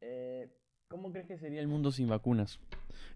[0.00, 0.48] Eh,
[0.88, 2.58] ¿Cómo crees que sería el mundo sin vacunas?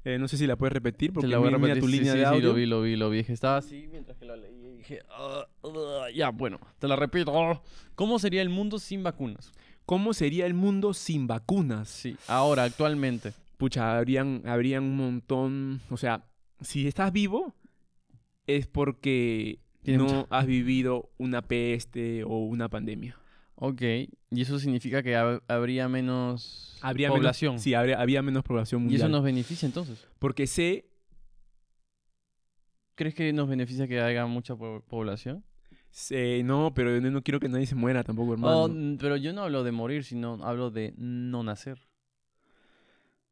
[0.05, 1.83] Eh, no sé si la puedes repetir porque Te la voy a mira repetir.
[1.83, 2.49] tu Sí, línea sí, de sí, audio.
[2.49, 3.19] lo vi, lo vi, lo vi.
[3.21, 7.63] Estaba así mientras que lo leí y dije, "Ah, ah", ya, bueno, te la repito.
[7.95, 9.53] ¿Cómo sería el mundo sin vacunas?
[9.85, 11.89] ¿Cómo sería el mundo sin vacunas?
[11.89, 13.33] Sí, ahora, actualmente.
[13.59, 15.81] Pucha, habrían, habrían un montón.
[15.91, 16.25] O sea,
[16.61, 17.55] si estás vivo,
[18.47, 23.17] es porque Tiene no mucha- has vivido una peste o una pandemia.
[23.59, 27.53] Ok, y eso significa que hab- habría menos Habría población.
[27.53, 29.03] Menos, sí, habría, había menos población ¿Y mundial.
[29.03, 30.07] eso nos beneficia entonces?
[30.19, 30.85] Porque sé,
[32.95, 35.45] ¿Crees que nos beneficia que haya mucha po- población?
[35.91, 38.65] sé- no, pero yo no quiero que nadie se muera tampoco, hermano.
[38.65, 41.79] Oh, pero yo no hablo de morir, sino hablo de no nacer.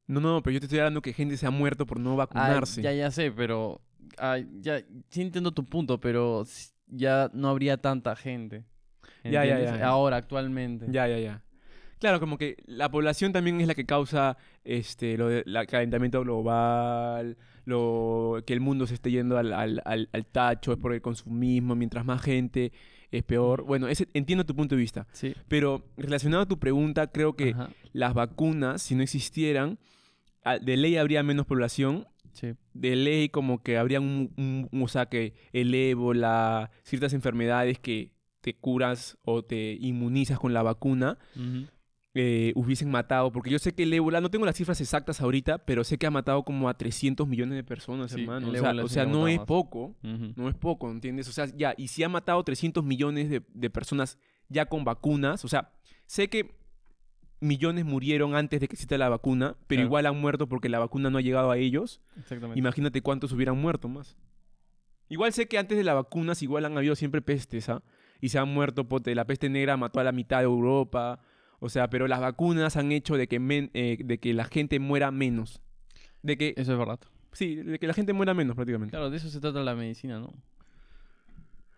[0.06, 2.16] No, no, pero yo te estoy hablando que gente se ha muerto por no Ah,
[2.16, 2.82] vacunarse.
[2.82, 3.80] ya, ya sé, pero.
[4.18, 6.44] ah, ya, sí entiendo tu punto, pero
[6.86, 8.64] ya no habría tanta gente.
[9.24, 9.86] Ya, ya, ya.
[9.86, 10.86] Ahora, actualmente.
[10.90, 11.42] Ya, ya, ya.
[11.98, 17.36] Claro, como que la población también es la que causa este lo del calentamiento global,
[17.64, 21.00] lo que el mundo se esté yendo al, al, al, al tacho, es por el
[21.00, 22.72] consumismo, mientras más gente
[23.10, 23.62] es peor.
[23.64, 25.34] Bueno, ese, entiendo tu punto de vista, Sí.
[25.48, 29.78] pero relacionado a tu pregunta, creo que Ajá, las vacunas, si no existieran,
[30.60, 32.52] de ley habría menos población, sí.
[32.74, 37.78] de ley como que habría un, un- un- o sea, que el ébola, ciertas enfermedades
[37.78, 38.10] que
[38.44, 41.16] te curas o te inmunizas con la vacuna,
[42.16, 45.64] eh, hubiesen matado, porque yo sé que el ébola, no tengo las cifras exactas ahorita,
[45.64, 48.48] pero sé que ha matado como a 300 millones de personas, Sí, hermano.
[48.50, 49.46] O sea, o no es más.
[49.46, 51.26] poco, no es poco, ¿entiendes?
[51.28, 55.44] O sea, ya, y si ha matado 300 millones de, de personas ya con vacunas,
[55.44, 55.72] o sea,
[56.06, 56.54] sé que
[57.40, 59.86] millones murieron antes de que exista la vacuna, pero Claro.
[59.86, 62.00] igual han muerto porque la vacuna no ha llegado a ellos.
[62.18, 62.58] Exactamente.
[62.60, 64.16] Imagínate cuántos hubieran muerto más.
[65.08, 67.82] Igual sé que antes de las vacunas igual han habido siempre pestes, ¿ah?
[68.24, 71.20] Y se han muerto, pote, la peste negra mató a la mitad de Europa.
[71.60, 74.78] O sea, pero las vacunas han hecho de que, men- eh, de que la gente
[74.78, 75.60] muera menos.
[76.22, 76.98] De que, Eso es verdad.
[77.32, 78.92] sí, de que la gente muera menos prácticamente.
[78.92, 80.32] Claro, de eso se trata la medicina, ¿no?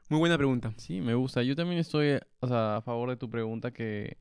[0.09, 0.72] Muy buena pregunta.
[0.76, 1.42] Sí, me gusta.
[1.42, 4.16] Yo también estoy o sea, a favor de tu pregunta que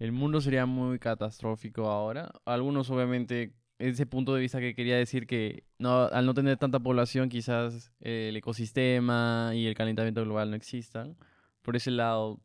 [0.00, 2.32] el mundo sería muy catastrófico ahora.
[2.46, 6.80] Algunos obviamente ese punto de vista que quería decir que no, al no tener tanta
[6.80, 11.16] población quizás eh, el ecosistema y el calentamiento global no existan.
[11.64, 12.38] Por ese lado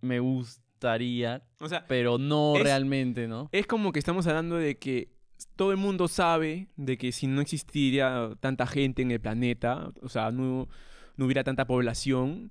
[0.00, 3.50] me gustaría, O sea, pero no Es- realmente, ¿no?
[3.52, 5.12] es como que estamos hablando de que
[5.56, 10.08] todo el mundo sabe de que si no existiría tanta gente en el planeta, o
[10.08, 10.68] sea, no,
[11.16, 12.50] no hubiera tanta población,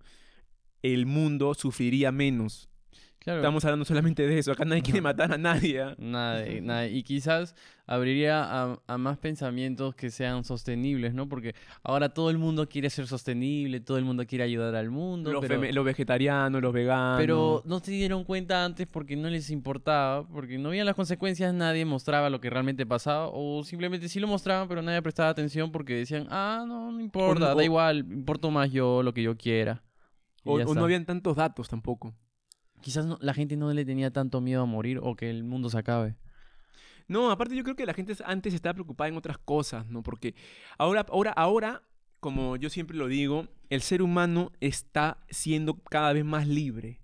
[0.83, 2.68] el mundo sufriría menos.
[3.21, 3.39] Claro.
[3.41, 4.53] Estamos hablando solamente de eso.
[4.53, 5.81] Acá nadie quiere matar a nadie.
[5.81, 5.93] ¿ah?
[5.97, 6.87] Nada, de- nada.
[6.87, 7.53] Y quizás
[7.85, 11.27] abriría a, a más pensamientos que sean sostenibles, ¿no?
[11.27, 11.53] Porque
[11.83, 15.33] ahora todo el mundo quiere ser sostenible, todo el mundo quiere ayudar al mundo.
[15.33, 17.17] Los, pero, feme- los vegetarianos, los veganos.
[17.19, 21.53] pero no se dieron cuenta antes porque no les importaba, porque no veían las consecuencias,
[21.53, 25.71] nadie mostraba lo que realmente pasaba, o simplemente sí lo mostraban, pero nadie prestaba atención
[25.73, 29.35] porque decían, ah, no, no importa, o- da igual, importo más yo, lo que yo
[29.35, 29.83] quiera.
[30.45, 32.13] O, no habían tantos datos tampoco.
[32.81, 35.69] Quizás no- la gente no le tenía tanto miedo a morir o que el mundo
[35.69, 36.15] se acabe.
[37.07, 40.03] No, aparte yo creo que la gente antes estaba preocupada en otras cosas, ¿no?
[40.03, 40.35] Porque
[40.77, 41.81] ahora, ahora, ahora,
[42.19, 46.99] como yo siempre lo digo, el ser humano está siendo cada vez más libre.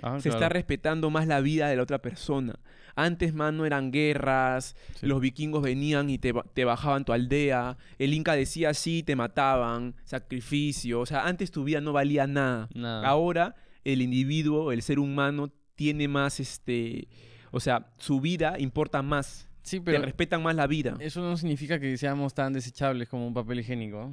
[0.00, 2.54] Ah, Se está respetando más la vida de la otra persona.
[2.94, 5.06] Antes, mano, eran guerras, Sí.
[5.06, 9.96] los vikingos venían y te, te bajaban tu aldea, el inca decía sí, te mataban,
[10.04, 12.68] sacrificio, o sea, antes tu vida no valía nada.
[12.74, 13.08] Nada.
[13.08, 13.56] Ahora
[13.92, 17.08] el individuo, el ser humano, tiene más, este,
[17.50, 20.96] o sea, su vida importa más, Sí, te pero respetan más la vida.
[21.00, 24.12] eso no significa que seamos tan desechables como un papel higiénico.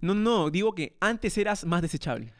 [0.00, 0.14] ¿no?
[0.14, 2.32] No, digo que antes eras más desechable.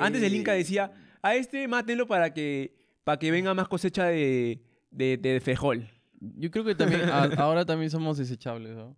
[0.00, 4.62] Antes el Inca decía, a este mátenlo para que, para que venga más cosecha de,
[4.90, 5.88] de, de frijol.
[6.20, 8.96] Yo creo que también a- ahora también somos desechables, ¿no?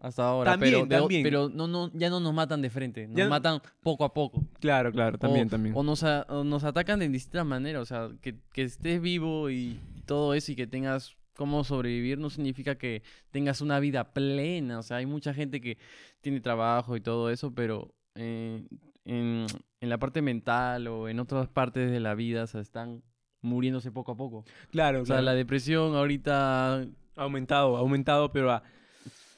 [0.00, 0.56] Hasta ahora.
[0.58, 1.22] pero, También, también.
[1.22, 4.12] pero no, no, ya no nos matan de frente, nos Ya no- matan poco a
[4.14, 4.42] poco.
[4.58, 5.74] Claro, claro, también, o, también.
[5.76, 7.82] O nos, a- o nos atacan de distintas maneras.
[7.82, 12.28] O sea, que, que estés vivo y todo eso y que tengas cómo sobrevivir no
[12.30, 14.78] significa que tengas una vida plena.
[14.78, 15.76] O sea, hay mucha gente que
[16.20, 18.66] tiene trabajo y todo eso, pero eh,
[19.04, 19.46] en,
[19.80, 23.02] en la parte mental o en otras partes de la vida, o sea, están
[23.42, 24.44] muriéndose poco a poco.
[24.70, 26.76] Claro, O sea, la depresión ahorita
[27.16, 28.62] Ha aumentado, ha aumentado, pero ah,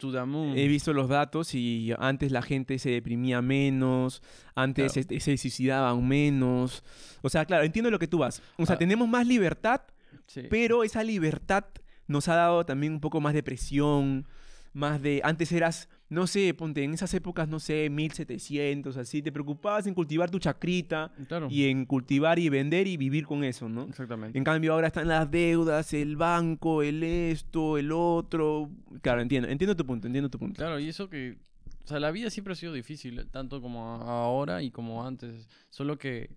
[0.02, 0.56] to the moon.
[0.58, 4.22] he visto los datos y antes la gente se deprimía menos,
[4.54, 5.00] antes Claro.
[5.00, 6.82] este, se suicidaban menos.
[7.22, 8.42] O sea, claro, entiendo lo que tú vas.
[8.58, 8.78] O sea, Ah.
[8.78, 9.80] tenemos más libertad,
[10.26, 10.42] Sí.
[10.50, 11.64] pero esa libertad
[12.06, 14.26] nos ha dado también un poco más de presión,
[14.72, 15.20] más de...
[15.24, 19.94] Antes eras, no sé, ponte, en esas épocas, no sé, 1700, así, te preocupabas en
[19.94, 21.48] cultivar tu chacrita Claro.
[21.50, 23.84] y en cultivar y vender y vivir con eso, ¿no?
[23.84, 24.36] Exactamente.
[24.38, 28.70] En cambio ahora están las deudas, el banco, el esto, el otro.
[29.02, 30.58] Claro, entiendo, entiendo tu punto, entiendo tu punto.
[30.58, 31.36] Claro, y eso que...
[31.84, 35.48] O sea, la vida siempre ha sido difícil, tanto como ahora y como antes.
[35.70, 36.30] Solo que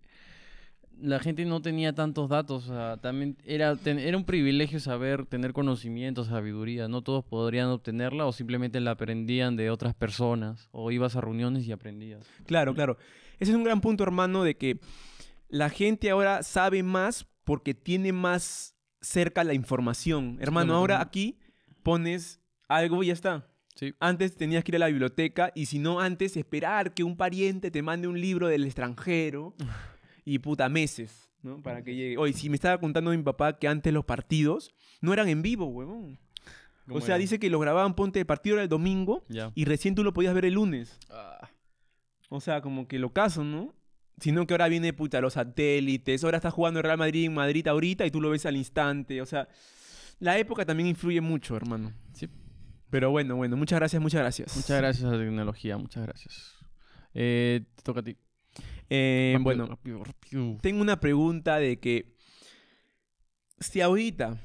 [1.02, 2.70] la gente no tenía tantos datos.
[2.70, 6.88] O sea, también era, ten- era un privilegio saber, tener conocimiento, sabiduría.
[6.88, 10.68] No todos podrían obtenerla o simplemente la aprendían de otras personas.
[10.72, 12.26] O ibas a reuniones y aprendías.
[12.46, 12.98] Claro, claro.
[13.40, 14.80] Ese es un gran punto, hermano, de que
[15.50, 20.38] la gente ahora sabe más porque tiene más cerca la información.
[20.42, 21.38] Hermano, ahora aquí
[21.84, 23.48] pones algo y ya está.
[23.76, 23.94] Sí.
[24.00, 27.70] Antes tenías que ir a la biblioteca y si no antes esperar que un pariente
[27.72, 29.54] te mande un libro del extranjero
[30.26, 31.62] y puta meses, ¿no?
[31.62, 32.18] Para que llegue.
[32.18, 35.68] Oye, si me estaba contando mi papá que antes los partidos no eran en vivo,
[35.68, 36.20] huevón.
[36.88, 37.22] O ¿Cómo sea, era?
[37.22, 39.24] dice que lo grababan, ponte el partido era el domingo
[39.56, 41.00] y recién tú lo podías ver el lunes.
[41.10, 41.50] Ah,
[42.30, 43.74] O sea, como que lo caso, ¿no?
[44.20, 46.24] Sino que ahora viene, puta, los satélites.
[46.24, 49.22] Ahora está jugando el Real Madrid en Madrid ahorita y tú lo ves al instante.
[49.22, 49.48] O sea,
[50.20, 51.92] la época también influye mucho, hermano.
[52.14, 52.30] Sí.
[52.90, 54.56] Pero bueno, bueno, muchas gracias, muchas gracias.
[54.56, 56.54] Muchas gracias a la tecnología, muchas gracias.
[57.14, 58.16] Eh, te toca a ti.
[58.90, 60.58] Eh, Rápido, bueno, rápido, rápido.
[60.62, 62.16] tengo una pregunta de que
[63.60, 64.38] si ahorita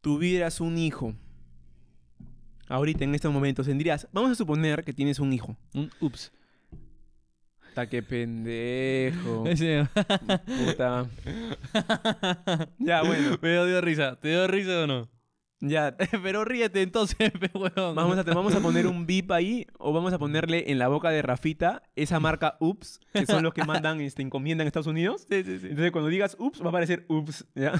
[0.00, 1.14] tuvieras un hijo,
[2.68, 5.56] ahorita en estos momentos tendrías, vamos a suponer que tienes un hijo.
[5.74, 6.32] Un ups.
[7.68, 9.44] Está que pendejo.
[10.66, 11.08] Puta.
[12.78, 13.38] Ya, bueno.
[13.40, 14.16] Me dio risa.
[14.20, 15.08] ¿Te dio risa o no?
[15.60, 17.94] Ya, Pero ríete entonces, huevón.
[17.94, 21.10] Vamos a, vamos a poner un bip ahí o vamos a ponerle en la boca
[21.10, 25.26] de Rafita esa marca Ups, que son los que mandan este, encomienda en Estados Unidos.
[25.28, 25.66] Sí, sí, sí.
[25.68, 27.72] Entonces cuando digas Ups va a aparecer Ups, ¿ya?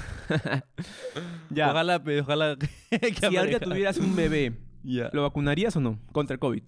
[1.49, 1.71] ya.
[1.71, 4.53] Ojalá, pe, ojalá que si ahorita tuvieras un bebé.
[4.83, 5.99] ¿lo vacunarías o no?
[6.12, 6.62] Contra el COVID.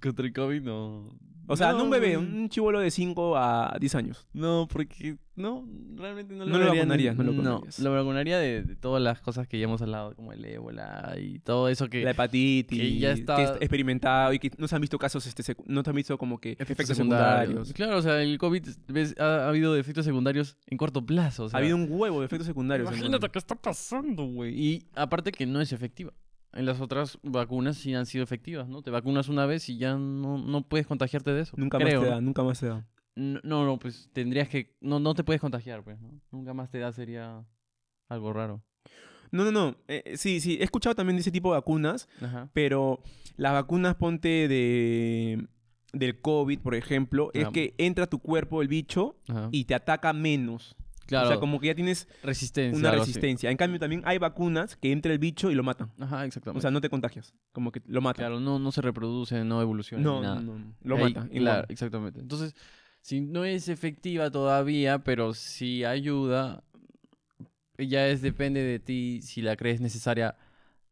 [0.00, 1.16] Contra el COVID no.
[1.52, 4.26] O sea, no, un bebé, un chivolo de 5 a 10 años.
[4.32, 8.38] No, porque no, realmente no lo No lo vería vacunarías, no lo No, lo vacunaría
[8.38, 11.88] de, de todas las cosas que ya hemos hablado, como el ébola y todo eso
[11.88, 12.02] que...
[12.04, 15.26] La hepatitis, que ya que está- es experimentado y que no se han visto casos,
[15.26, 17.72] este, no se han visto como que efectos, secundarios.
[17.72, 21.44] Claro, o sea, el COVID ves, ha, ha habido efectos secundarios en corto plazo.
[21.44, 22.88] O sea, ha habido un huevo de efectos secundarios.
[22.90, 24.58] Imagínate qué está pasando, güey.
[24.58, 26.12] Y aparte que no es efectiva.
[26.54, 28.82] En las otras vacunas sí han sido efectivas, ¿no?
[28.82, 31.54] Te vacunas una vez y ya no, no puedes contagiarte de eso.
[31.56, 32.00] Nunca creo.
[32.00, 32.86] más te da, nunca más te da.
[33.14, 34.76] No, no, no, pues tendrías que...
[34.80, 36.20] No, no te puedes contagiar, pues, ¿no?
[36.30, 37.44] Nunca más te da sería
[38.08, 38.62] algo raro.
[39.30, 39.76] No, no, no.
[39.88, 40.58] Eh, sí, sí.
[40.60, 42.50] He escuchado también de ese tipo de vacunas, Ajá.
[42.52, 43.02] pero
[43.36, 45.46] las vacunas, ponte de
[45.94, 49.48] del COVID, por ejemplo, es que entra a tu cuerpo el bicho Ajá.
[49.52, 50.76] y te ataca menos.
[51.12, 52.78] Claro, O sea, como que ya tienes resistencia.
[52.78, 53.50] una resistencia.
[53.50, 55.90] En cambio, también hay vacunas que entra el bicho y lo matan.
[56.00, 56.58] Ajá, exactamente.
[56.58, 57.34] O sea, no te contagias.
[57.52, 58.22] Como que lo matan.
[58.24, 60.02] claro, no, no se reproduce, no evoluciona.
[60.02, 60.40] no, ni nada.
[60.40, 61.26] no, no, lo Ahí, mata.
[61.30, 61.42] igual.
[61.42, 62.20] Claro, exactamente.
[62.20, 62.54] Entonces,
[63.00, 66.62] si no es efectiva todavía, pero si ayuda,
[67.78, 70.36] ya es depende de ti si la crees necesaria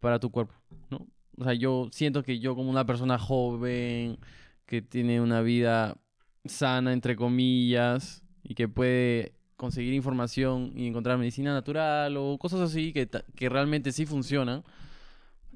[0.01, 0.55] para tu cuerpo,
[0.91, 1.07] ¿no?
[1.37, 4.19] O sea, yo siento que yo como una persona joven,
[4.67, 5.97] que tiene una vida
[6.45, 12.95] sana, entre comillas, y que puede conseguir información y encontrar medicina natural o cosas así
[12.95, 14.65] que, que realmente sí funcionan,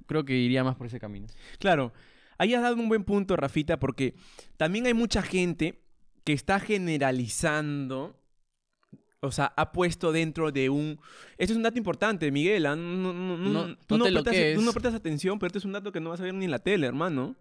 [0.07, 1.27] creo que iría más por ese camino.
[1.59, 1.90] Claro,
[2.37, 4.14] ahí has dado un buen punto, Rafita, porque
[4.59, 5.81] también hay mucha gente
[6.23, 8.21] que está generalizando,
[9.21, 11.01] o sea, ha puesto dentro de un...
[11.38, 12.77] Esto es un dato importante, Miguel, ¿ah?
[12.77, 14.75] no, no, no, No- tú, no no prestas, que tú no es.
[14.75, 16.59] prestas atención, pero este es un dato que no vas a ver ni en la
[16.59, 17.37] tele, hermano.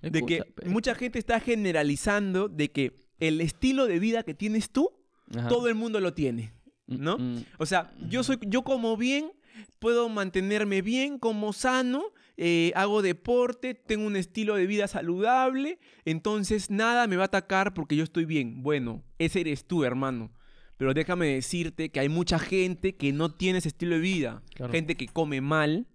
[0.00, 0.68] De que Escucha, pe.
[0.68, 4.90] mucha gente está generalizando de que el estilo de vida que tienes tú,
[5.36, 5.48] Ajá.
[5.48, 6.52] todo el mundo lo tiene.
[6.86, 7.18] Mm, ¿no?
[7.18, 7.44] mm.
[7.58, 9.32] O sea, yo soy, yo como bien,
[9.78, 12.04] puedo mantenerme bien, como sano,
[12.36, 17.74] eh, hago deporte, tengo un estilo de vida saludable, entonces nada me va a atacar
[17.74, 18.62] porque yo estoy bien.
[18.62, 20.32] Bueno, ese eres tú, hermano.
[20.76, 24.42] Pero déjame decirte que hay mucha gente que no tiene ese estilo de vida.
[24.54, 24.72] Claro.
[24.72, 25.86] Gente que come mal,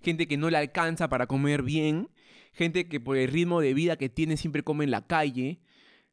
[0.00, 2.08] gente que no le alcanza para comer bien,
[2.52, 5.60] gente que por el ritmo de vida que tiene siempre come en la calle,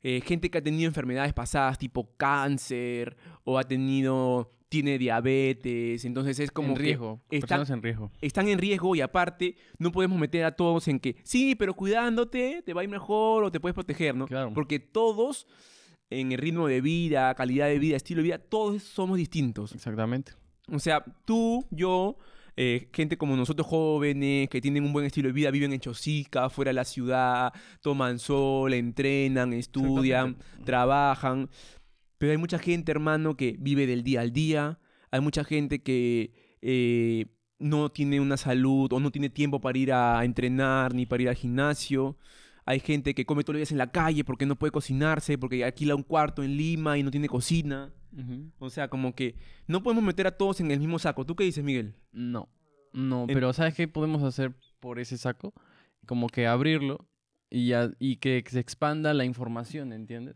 [0.09, 6.39] eh, gente que ha tenido enfermedades pasadas tipo cáncer o ha tenido, tiene diabetes, entonces
[6.39, 8.11] es como en que riesgo, está- personas en riesgo.
[8.21, 12.61] están en riesgo y aparte no podemos meter a todos en que sí, pero cuidándote
[12.65, 14.27] te va a ir mejor o te puedes proteger, ¿no?
[14.27, 14.51] Claro.
[14.53, 15.45] Porque todos
[16.09, 19.73] en el ritmo de vida, calidad de vida, estilo de vida, todos somos distintos.
[19.73, 20.31] Exactamente.
[20.71, 22.17] O sea, tú, yo,
[22.59, 26.49] eh, gente como nosotros jóvenes, que tienen un buen estilo de vida, viven en Chosica,
[26.49, 31.49] fuera de la ciudad, toman sol, entrenan, estudian, trabajan.
[32.17, 34.79] Pero hay mucha gente, hermano, que vive del día al día.
[35.11, 37.27] Hay mucha gente que eh,
[37.59, 41.29] no tiene una salud o no tiene tiempo para ir a entrenar ni para ir
[41.29, 42.17] al gimnasio.
[42.65, 45.63] Hay gente que come todos los días en la calle porque no puede cocinarse, porque
[45.63, 47.93] alquila un cuarto en Lima y no tiene cocina.
[48.59, 49.35] O sea, como que
[49.67, 51.25] no podemos meter a todos en el mismo saco.
[51.25, 51.93] ¿Tú qué dices, Miguel?
[52.11, 52.49] No,
[52.93, 55.53] no, En- pero ¿sabes qué podemos hacer por ese saco?
[56.05, 57.07] Como que abrirlo
[57.49, 60.35] y, y que se expanda la información, ¿entiendes?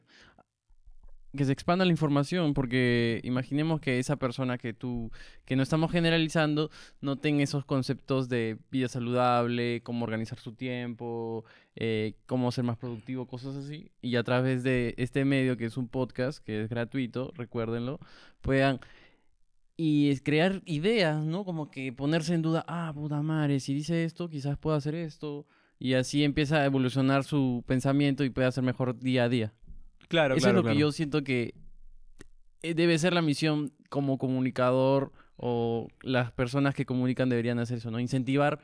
[1.35, 5.11] Que se expanda la información, porque imaginemos que esa persona que tú,
[5.45, 11.45] que no estamos generalizando, no tenga esos conceptos de vida saludable, cómo organizar su tiempo,
[11.75, 13.91] eh, cómo ser más productivo, cosas así.
[14.01, 17.99] Y a través de este medio, que es un podcast, que es gratuito, recuérdenlo,
[18.41, 18.79] puedan
[19.77, 21.43] y crear ideas, ¿no?
[21.43, 25.47] Como que ponerse en duda, ah, puta madre, si dice esto, quizás pueda hacer esto.
[25.79, 29.53] Y así empieza a evolucionar su pensamiento y puede hacer mejor día a día.
[30.07, 31.55] Claro, Eso es lo que yo siento que
[32.61, 37.89] eh, debe ser la misión como comunicador o las personas que comunican deberían hacer eso,
[37.89, 37.99] ¿no?
[37.99, 38.59] Incentivar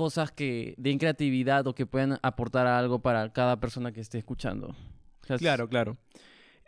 [0.00, 4.68] cosas que den creatividad o que puedan aportar algo para cada persona que esté escuchando.
[4.68, 5.98] O sea, es- Claro, claro.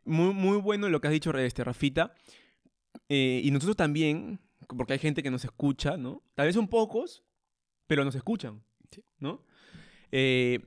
[0.04, 2.12] Muy, muy bueno lo que has dicho, este, Rafita.
[3.08, 4.38] Eh, y nosotros también,
[4.76, 6.22] porque hay gente que nos escucha, ¿no?
[6.34, 7.24] Tal vez son pocos,
[7.86, 8.62] pero nos escuchan,
[9.18, 9.42] ¿no?
[10.10, 10.58] Eh,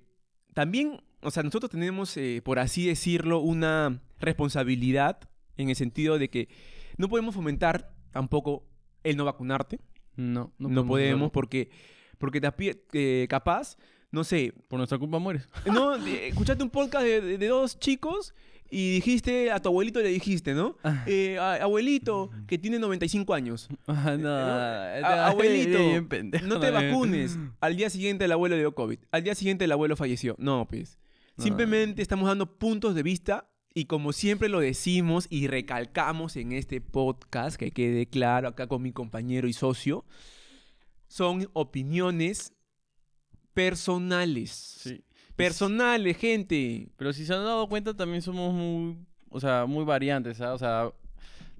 [0.55, 5.19] también, o sea, nosotros tenemos, eh, por así decirlo, una responsabilidad
[5.57, 6.49] en el sentido de que
[6.97, 8.65] no podemos fomentar tampoco
[9.03, 9.79] el no vacunarte.
[10.15, 11.31] No, no, No, podemos hacerlo.
[11.31, 11.69] porque,
[12.17, 13.77] porque tapi- eh, capaz,
[14.11, 15.47] no sé, Por nuestra culpa mueres.
[15.65, 18.33] no, escuchaste un podcast de, de- de dos chicos
[18.71, 20.75] y dijiste, a tu abuelito le dijiste, ¿no?
[21.05, 26.71] Eh, a- abuelito, que tiene 95 años, Ah, no, A- abuelito, pendejo, no te eh.
[26.71, 27.37] vacunes.
[27.61, 28.99] Al día siguiente el abuelo dio COVID.
[29.11, 30.35] Al día siguiente el abuelo falleció.
[30.39, 30.97] No, pues.
[31.37, 36.79] Simplemente estamos dando puntos de vista y como siempre lo decimos y recalcamos en este
[36.79, 40.05] podcast, que quede claro acá con mi compañero y socio,
[41.15, 42.53] son opiniones
[43.53, 44.49] personales.
[44.51, 45.01] Sí.
[45.37, 46.89] Personales, gente.
[46.97, 48.97] Pero si se han dado cuenta, también somos muy,
[49.29, 50.53] o sea, muy variantes, ¿ah?
[50.53, 50.91] O sea,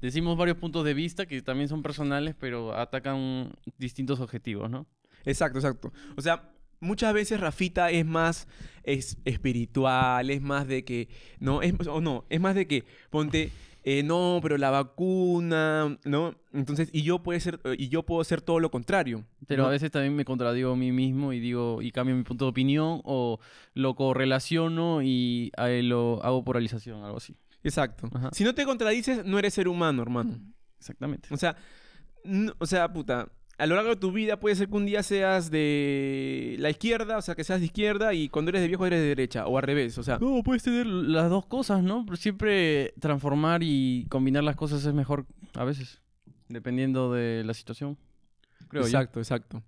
[0.01, 4.87] decimos varios puntos de vista que también son personales, pero atacan distintos objetivos, ¿no?
[5.23, 5.93] Exacto, exacto.
[6.17, 8.49] O sea, muchas veces Rafita es más
[8.83, 11.07] es, espiritual, es más de que,
[11.39, 13.53] no, es, o no, es más de que, ponte,
[13.87, 16.33] eh, no, pero la vacuna, ¿no?
[16.53, 19.25] Entonces, y yo puede ser, y yo puedo ser todo lo contrario.
[19.45, 19.67] Pero ¿no?
[19.69, 22.49] a veces también me contradigo a mí mismo y digo, y cambio mi punto de
[22.49, 23.39] opinión, o
[23.75, 27.35] lo correlaciono y eh, lo hago polarización, algo así.
[27.63, 28.09] Exacto.
[28.11, 28.31] Ajá.
[28.33, 30.39] Si no te contradices, no eres ser humano, hermano.
[30.79, 31.29] Exactamente.
[31.31, 31.55] O sea,
[32.57, 35.49] o sea, puta, a lo largo de tu vida puede ser que un día seas
[35.49, 38.99] de la izquierda, o sea, que seas de izquierda y cuando eres de viejo eres
[38.99, 40.17] de derecha, o al revés, o sea.
[40.19, 42.05] No, puedes tener las dos cosas, ¿no?
[42.05, 46.01] Pero siempre transformar y combinar las cosas es mejor a veces,
[46.49, 47.97] dependiendo de la situación.
[48.67, 48.87] Creo yo.
[48.87, 49.63] exacto, exacto.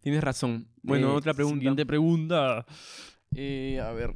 [0.00, 0.68] Tienes razón.
[0.82, 1.58] Bueno, Eh, otra pregunta.
[1.58, 2.64] Siguiente pregunta.
[3.34, 4.14] Eh, a ver.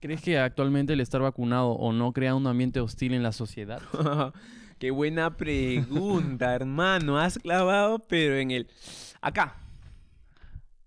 [0.00, 3.82] ¿Crees que actualmente el estar vacunado o no crea un ambiente hostil en la sociedad?
[4.78, 7.18] Qué buena pregunta, hermano.
[7.18, 8.66] Has clavado, pero en el.
[9.20, 9.56] Acá.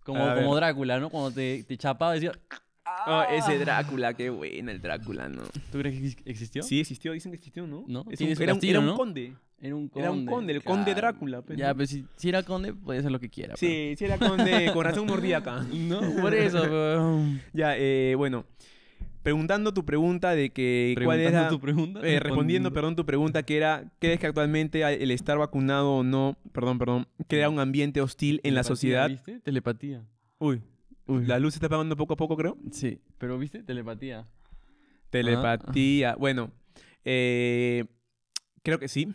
[0.04, 0.56] Como, A como ver.
[0.64, 1.10] Drácula, ¿no?
[1.10, 2.32] Cuando te, te chapaba decía...
[3.06, 5.44] Oh, ese Drácula, qué buena el Drácula, ¿no?
[5.72, 6.64] ¿Tú crees que ex- existió?
[6.64, 7.84] Sí, existió, dicen que existió, ¿no?
[7.88, 8.04] ¿No?
[8.10, 8.96] Es un, era, un, castillo, era un ¿no?
[8.96, 9.34] conde.
[9.62, 10.00] Era un conde.
[10.02, 11.76] Era un conde, el conde Drácula, pues, ya, ¿no?
[11.76, 13.56] pues si, si era conde, puede hacer lo que quiera.
[13.58, 14.72] Sí, sí era conde.
[14.74, 15.64] Con razón mordía acá.
[15.70, 15.80] pues.
[15.82, 16.62] No, por eso.
[16.64, 17.22] pero-
[17.54, 18.46] Ya, eh, bueno.
[19.24, 20.94] Preguntando tu pregunta de que.
[20.96, 21.50] ¿Cuál Preguntando era?
[21.50, 22.00] tu pregunta.
[22.08, 26.38] eh, respondiendo, perdón, tu pregunta que era, ¿crees que actualmente el estar vacunado o no,
[26.54, 29.10] perdón, perdón, crea un ambiente hostil en la sociedad?
[29.10, 29.40] ¿Viste?
[29.42, 30.06] Telepatía.
[30.40, 30.62] Uy,
[31.06, 31.26] Uy.
[31.26, 32.58] la luz se está apagando poco a poco, creo.
[32.72, 33.62] Sí, pero ¿viste?
[33.62, 34.26] Telepatía.
[35.10, 36.16] Telepatía.
[36.16, 36.52] Bueno,
[37.04, 37.86] eh,
[38.64, 39.14] creo que sí.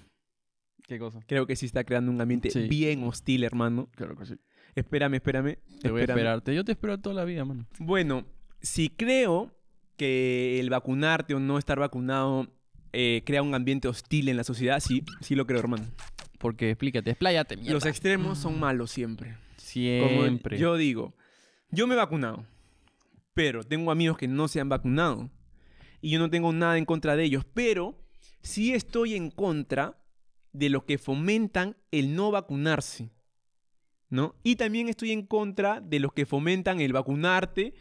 [0.86, 1.20] ¿Qué cosa?
[1.26, 2.68] Creo que sí está creando un ambiente Sí.
[2.68, 3.88] bien hostil, hermano.
[3.96, 4.34] Claro que sí.
[4.74, 5.56] Espérame, espérame.
[5.80, 6.54] Te voy a esperarte.
[6.54, 7.66] Yo te espero toda la vida, mano.
[7.78, 8.26] Bueno,
[8.60, 9.53] si creo
[9.96, 12.48] que el vacunarte o no estar vacunado
[12.92, 15.86] eh, crea un ambiente hostil en la sociedad, sí, sí lo creo, hermano.
[16.38, 17.72] Porque explícate, expláyate, mierda.
[17.72, 19.36] Los extremos son malos siempre.
[19.74, 20.58] Como Siempre.
[20.58, 21.14] yo digo,
[21.70, 22.46] yo me he vacunado,
[23.32, 25.30] pero tengo amigos que no se han vacunado
[26.00, 27.98] y yo no tengo nada en contra de ellos, pero
[28.40, 29.98] sí estoy en contra
[30.52, 33.10] de los que fomentan el no vacunarse,
[34.10, 34.36] ¿no?
[34.44, 37.74] Y también estoy en contra de los que fomentan el vacunarte,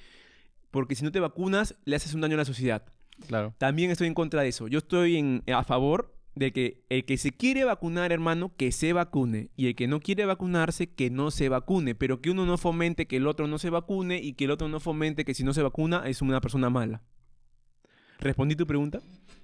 [0.73, 2.83] porque si no te vacunas le haces un daño a la sociedad.
[3.27, 3.53] Claro.
[3.59, 4.67] También estoy en contra de eso.
[4.67, 8.91] Yo estoy en- a favor de que el que se quiere vacunar, hermano, que se
[8.91, 9.51] vacune.
[9.55, 11.93] Y el que no quiere vacunarse, que no se vacune.
[11.93, 14.67] Pero que uno no fomente que el otro no se vacune y que el otro
[14.67, 17.03] no fomente que si no se vacuna es una persona mala.
[18.19, 18.99] ¿Respondí tu pregunta?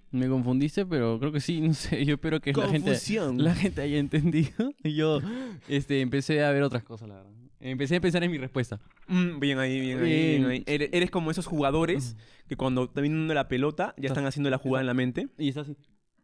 [0.09, 2.03] Me confundiste, pero creo que sí, no sé.
[2.05, 2.97] Yo espero que la gente,
[3.37, 4.73] la gente haya entendido.
[4.83, 5.21] Y yo
[5.67, 7.31] este, empecé a ver otras cosas, la verdad.
[7.61, 8.79] Empecé a pensar en mi respuesta.
[9.07, 10.45] Mm, bien ahí, bien ahí, bien Bien.
[10.51, 10.63] ahí.
[10.65, 12.15] Eres, eres como esos jugadores
[12.47, 15.27] que cuando están viendo la pelota ya están haciendo la jugada en la mente.
[15.37, 15.75] Y está así.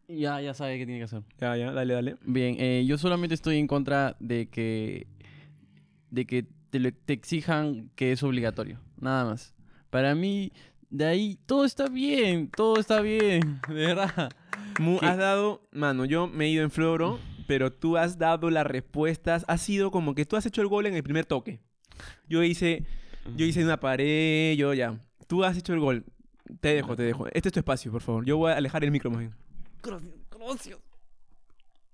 [0.08, 1.22] Ya, ya sabe qué tiene que hacer.
[1.38, 2.16] Ya, ya, dale, dale.
[2.24, 5.06] Bien, eh, yo solamente estoy en contra de que
[6.10, 9.54] de que te, lo- te exijan que es obligatorio, nada más.
[9.90, 10.52] Para mí,
[10.90, 14.30] de ahí todo está bien, todo está bien, de verdad.
[14.78, 15.06] Mu- ¿Qué?
[15.06, 19.44] has dado, mano, yo me he ido en floro, pero tú has dado las respuestas.
[19.48, 21.60] Ha sido como que tú has hecho el gol en el primer toque.
[22.28, 22.84] Yo hice,
[23.36, 24.98] yo hice una pared, yo ya.
[25.26, 26.04] Tú has hecho el gol.
[26.60, 27.26] Te dejo, te dejo.
[27.32, 28.24] Este es tu espacio, por favor.
[28.24, 29.34] Yo voy a alejar el micro más bien.
[29.82, 30.78] Gracias, gracias.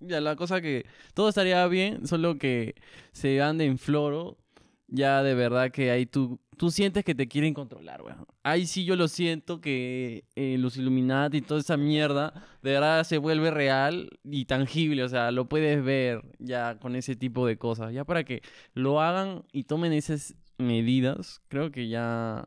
[0.01, 0.85] Ya, la cosa que
[1.15, 2.75] todo estaría bien, solo que
[3.13, 4.37] se ande en floro,
[4.89, 8.25] ya de verdad que ahí tú, tú sientes que te quieren controlar, weón.
[8.45, 12.33] Ahí sí yo lo siento que eh, los Illuminati y toda esa mierda,
[12.63, 17.17] de verdad se vuelve real y tangible, o sea, lo puedes ver ya con ese
[17.17, 17.93] tipo de cosas.
[17.93, 18.43] Ya para que
[18.75, 22.47] lo hagan y tomen esas medidas, creo que ya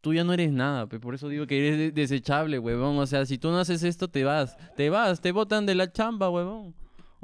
[0.00, 2.96] tú ya no eres nada, pe, por eso digo que eres de- desechable, huevón.
[2.96, 5.92] O sea, si tú no haces esto, te vas, te vas, te botan de la
[5.92, 6.74] chamba, huevón.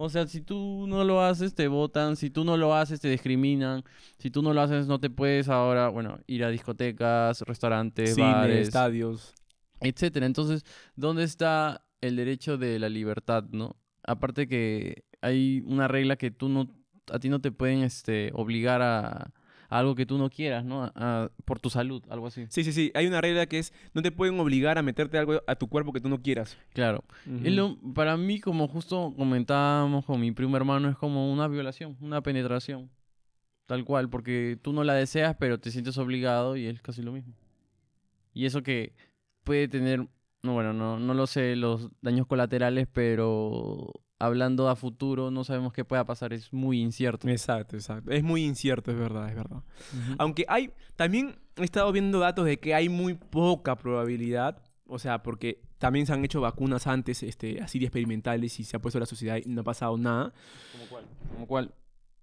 [0.00, 2.14] O sea, si tú no lo haces, te votan.
[2.14, 3.82] Si tú no lo haces, te discriminan.
[4.18, 8.32] Si tú no lo haces, no te puedes ahora, bueno, ir a discotecas, restaurantes, Cine,
[8.32, 9.34] bares, estadios.
[9.80, 10.26] etcétera.
[10.26, 13.74] Entonces, ¿dónde está el derecho de la libertad, no?
[14.04, 16.68] Aparte que hay una regla que tú no,
[17.12, 19.32] a ti no te pueden, este, obligar a,
[19.68, 20.84] a algo que tú no quieras, ¿no?
[20.84, 22.46] A- a- por tu salud, algo así.
[22.48, 22.90] Sí, sí, sí.
[22.94, 25.92] Hay una regla que es, no te pueden obligar a meterte algo a tu cuerpo
[25.92, 26.56] que tú no quieras.
[26.72, 27.04] Claro.
[27.44, 31.96] Es lo- para mí, como justo comentábamos con mi primo hermano, es como una violación,
[32.00, 32.90] una penetración.
[33.66, 37.12] Tal cual, porque tú no la deseas, pero te sientes obligado y es casi lo
[37.12, 37.34] mismo.
[38.32, 38.94] Y eso que
[39.44, 40.06] puede tener,
[40.42, 45.72] no, bueno, no, no lo sé, los daños colaterales, pero hablando a futuro, no sabemos
[45.72, 47.28] qué pueda pasar, es muy incierto.
[47.28, 48.10] Exacto, exacto.
[48.10, 49.62] Es muy incierto, es verdad, es verdad.
[50.18, 55.22] Aunque hay, también he estado viendo datos de que hay muy poca probabilidad, o sea,
[55.22, 58.98] porque también se han hecho vacunas antes, este, así de experimentales y se ha puesto
[58.98, 60.32] la sociedad y no ha pasado nada.
[60.72, 61.04] ¿Como cuál?
[61.32, 61.74] ¿Como cuál?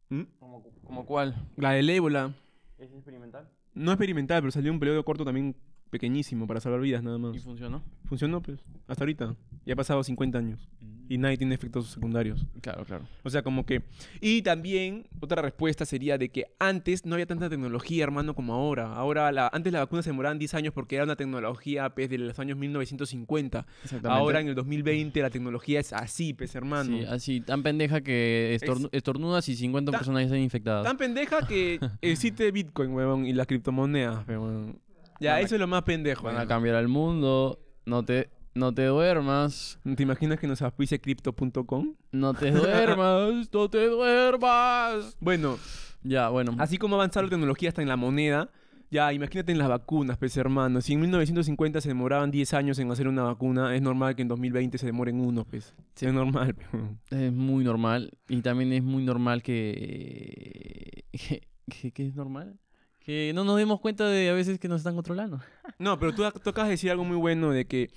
[0.09, 0.21] ¿Mm?
[0.39, 1.35] ¿Como, como cuál?
[1.55, 2.33] La del ébola,
[2.77, 3.47] ¿Es experimental?
[3.73, 5.55] no experimental, pero salió un periodo corto también
[5.99, 7.35] pequeñísimo para salvar vidas nada más.
[7.35, 7.81] ¿Y funcionó?
[8.05, 9.35] Funcionó, pues, hasta ahorita.
[9.65, 10.67] Ya ha pasado 50 años.
[11.07, 12.47] Y nadie tiene efectos secundarios.
[12.61, 13.05] Claro, claro.
[13.23, 13.83] O sea, como que...
[14.21, 18.91] Y también, otra respuesta sería de que antes no había tanta tecnología, hermano, como ahora.
[18.93, 22.17] Ahora, la, antes las vacunas se demoraban 10 años porque era una tecnología, pues, de
[22.17, 23.67] los años 1950.
[23.83, 24.07] Exactamente.
[24.19, 26.97] Ahora, en el 2020, la tecnología es así, pues, hermano.
[26.97, 30.85] Sí, así, tan pendeja que estornu- estornudas y 50 Ta- personas ya están infectadas.
[30.85, 34.79] Tan pendeja que existe Bitcoin, huevón, y las criptomonedas, huevón.
[35.19, 36.23] Ya, Van a- eso es lo más pendejo.
[36.23, 37.59] Van a cambiar al mundo.
[37.85, 39.79] No te, no te duermas.
[39.95, 41.95] ¿Te imaginas que nos auspice crypto.com?
[42.11, 43.49] No te duermas.
[43.53, 45.15] no te duermas.
[45.19, 45.57] Bueno,
[46.03, 46.55] Ya, bueno.
[46.59, 48.49] así como avanza la tecnología hasta en la moneda,
[48.91, 50.79] ya imagínate en las vacunas, pues hermano.
[50.81, 54.27] Si en 1950 se demoraban 10 años en hacer una vacuna, es normal que en
[54.27, 55.73] 2020 se demoren uno, pues.
[55.95, 56.05] Sí.
[56.05, 56.55] Es normal.
[57.09, 58.11] Es muy normal.
[58.29, 61.03] Y también es muy normal que...
[61.11, 62.57] que, que- que es normal.
[63.05, 65.39] Que no nos demos cuenta de a veces que nos están controlando.
[65.77, 67.89] No, pero tú, tú acabas de decir algo muy bueno de que...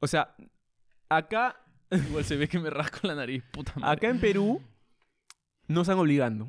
[0.00, 0.34] O sea,
[1.08, 1.56] acá
[2.08, 3.92] Igual se ve que me rasco la nariz, puta madre.
[3.92, 4.62] Acá en Perú
[5.68, 6.48] no están obligando.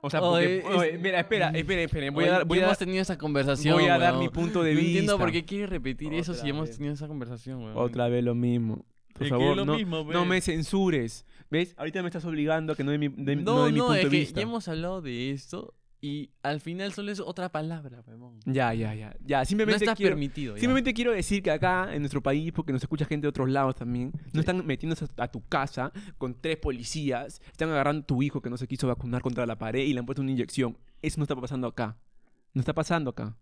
[0.00, 2.10] O sea, porque, Oye, oye, mira, espera, espera, espera.
[2.10, 3.74] Voy Oye, a dar, voy ya a hemos dar tenido esa conversación.
[3.74, 4.24] voy a dar weón.
[4.24, 4.90] mi punto de no vista.
[4.90, 7.76] entiendo por qué quiere repetir eso si Otra hemos tenido esa conversación, weón.
[7.76, 8.84] otra vez lo mismo.
[9.14, 10.26] Por favor, lo no, mismo, no ve.
[10.26, 11.24] me censures.
[11.50, 11.74] ¿Ves?
[11.76, 13.84] Ahorita me estás obligando a que no de mi, de, no No, de mi no,
[13.86, 14.36] punto es de que vista.
[14.40, 18.40] ya hemos hablado de esto y al final solo es otra palabra, weón.
[18.44, 19.16] Ya, ya, ya.
[19.24, 20.10] Ya, No simplemente está quiero...
[20.10, 20.56] permitido.
[20.56, 20.60] ya.
[20.60, 23.76] Simplemente quiero decir que acá, en nuestro país, porque nos escucha gente de otros lados
[23.76, 28.20] también, no están metiéndose a, a tu casa con tres policías, están agarrando a tu
[28.20, 30.76] hijo que no se quiso vacunar contra la pared y le han puesto una inyección.
[31.00, 31.96] Eso no está pasando acá.
[32.52, 33.36] No está pasando acá.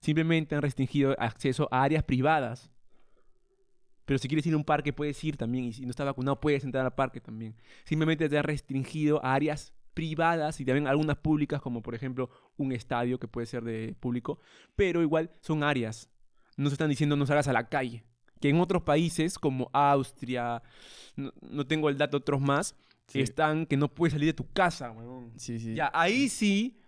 [0.00, 2.70] Simplemente han restringido acceso a áreas privadas.
[4.04, 5.64] Pero si quieres ir a un parque, puedes ir también.
[5.66, 7.54] Y si no estás vacunado, puedes entrar al parque también.
[7.84, 12.72] Simplemente te han restringido a áreas privadas y también algunas públicas, como por ejemplo un
[12.72, 14.38] estadio que puede ser de público.
[14.76, 16.10] Pero igual son áreas.
[16.56, 18.04] No se están diciendo no salgas a la calle.
[18.40, 20.62] Que en otros países, como Austria,
[21.16, 22.76] no, no tengo el dato, otros más,
[23.06, 23.20] Sí.
[23.20, 25.32] están que no puedes salir de tu casa, huevón.
[25.36, 25.74] Sí, sí.
[25.74, 26.78] Ya, ahí sí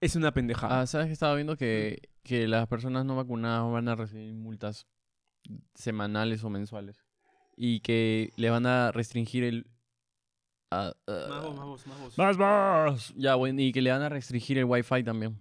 [0.00, 0.80] es una pendejada.
[0.82, 4.86] Ah, ¿sabes que estaba viendo que, que las personas no vacunadas van a recibir multas
[5.74, 7.02] semanales o mensuales?
[7.56, 9.66] Y que le van a restringir el...
[10.70, 12.18] ah, ah, Más voz, más voz, más voz.
[12.18, 13.14] Más, más.
[13.16, 15.38] Ya, bueno, y que le van a restringir el wifi también.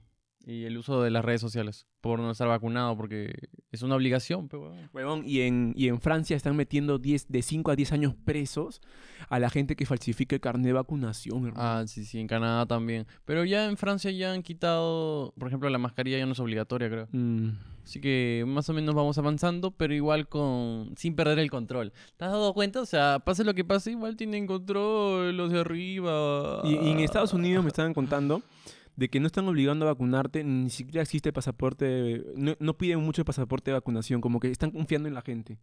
[0.48, 1.88] Y el uso de las redes sociales.
[2.02, 3.34] Por no estar vacunado, porque
[3.72, 7.72] es una obligación, pero Huevón, y en, y en Francia están metiendo 10, de 5
[7.72, 8.80] a 10 años presos
[9.28, 11.56] a la gente que falsifica el carnet de vacunación, hermano.
[11.58, 13.08] Ah, sí, sí, en Canadá también.
[13.26, 16.90] Pero ya en Francia ya han quitado, por ejemplo, la mascarilla ya no es obligatoria,
[16.90, 17.08] creo.
[17.12, 17.50] Mm.
[17.84, 21.92] Así que más o menos vamos avanzando, pero igual con sin perder el control.
[22.18, 22.82] ¿Te has dado cuenta?
[22.82, 26.62] O sea, pase lo que pase, igual tienen control los de arriba.
[26.64, 28.44] Y, y en Estados Unidos me estaban contando
[28.96, 33.22] de que no están obligando a vacunarte, ni siquiera existe pasaporte, no, no piden mucho
[33.22, 35.60] el pasaporte de vacunación, como que están confiando en la gente.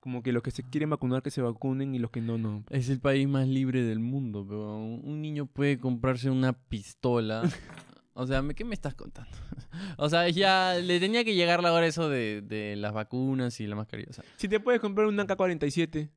[0.00, 2.64] Como que los que se quieren vacunar que se vacunen y los que no, no.
[2.70, 7.42] Es el país más libre del mundo, pero un niño puede comprarse una pistola.
[8.14, 9.30] O sea, ¿me- ¿qué me estás contando?
[9.96, 13.66] o sea, ya le tenía que llegar la hora eso de, de las vacunas y
[13.66, 14.08] la mascarilla.
[14.10, 16.10] O sea, Si te puedes comprar un AK-47,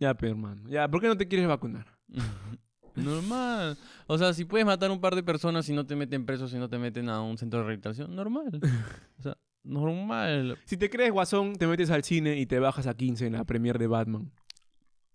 [0.00, 1.86] ya, pero hermano, ya, ¿por qué no te quieres vacunar?
[2.96, 3.76] normal.
[4.06, 6.58] O sea, si puedes matar un par de personas y no te meten presos y
[6.58, 8.60] no te meten a un centro de rehabilitación, normal.
[9.18, 10.58] O sea, normal.
[10.64, 13.44] Si te crees guasón, te metes al cine y te bajas a 15 en la
[13.44, 14.32] premiere de Batman.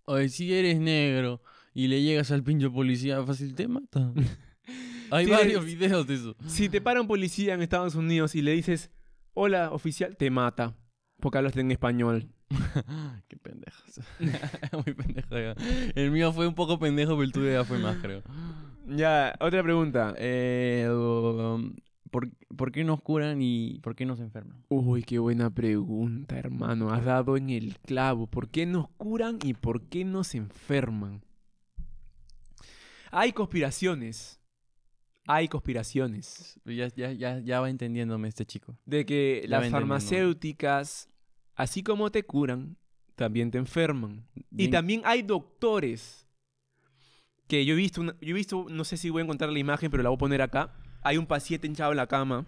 [0.05, 1.41] Oye, si eres negro
[1.73, 4.13] y le llegas al pincho policía, fácil te mata.
[5.11, 6.36] Hay varios videos de eso.
[6.47, 8.91] Si te para un policía en Estados Unidos y le dices,
[9.34, 10.75] hola, oficial, te mata.
[11.19, 12.30] Porque hablas en español.
[13.27, 13.83] Qué pendejo.
[14.85, 15.29] Muy pendejo.
[15.37, 15.55] ya.
[15.95, 18.23] El mío fue un poco pendejo, pero el tuyo ya fue más, creo.
[18.89, 20.15] Ya, otra pregunta.
[20.17, 21.75] Eh, um,
[22.09, 24.63] ¿por, por qué nos curan y por qué nos enferman?
[24.69, 26.89] Uy, qué buena pregunta, hermano.
[26.89, 28.27] Has dado en el clavo.
[28.27, 31.21] ¿Por qué nos curan y por qué nos enferman?
[33.11, 34.39] Hay conspiraciones.
[35.25, 36.57] Hay conspiraciones.
[36.63, 38.77] Ya, ya, ya, ya va entendiéndome este chico.
[38.85, 41.09] De que Ya las farmacéuticas,
[41.58, 42.78] así como te curan,
[43.16, 44.26] también te enferman.
[44.55, 46.26] Y también hay doctores
[47.47, 49.60] que yo he visto, una- yo he visto, no sé si voy a encontrar la
[49.60, 50.74] imagen, pero la voy a poner acá.
[51.03, 52.45] Hay un paciente hinchado en la cama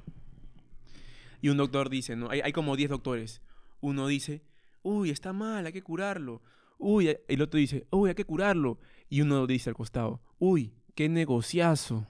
[1.41, 2.29] y un doctor dice, ¿no?
[2.29, 3.41] Hay, hay como 10 doctores.
[3.81, 4.41] Uno dice,
[4.83, 6.41] uy, está mal, hay que curarlo.
[6.77, 8.79] Uy, el otro dice, uy, hay que curarlo.
[9.09, 12.05] Y uno dice al costado, uy, qué negociazo.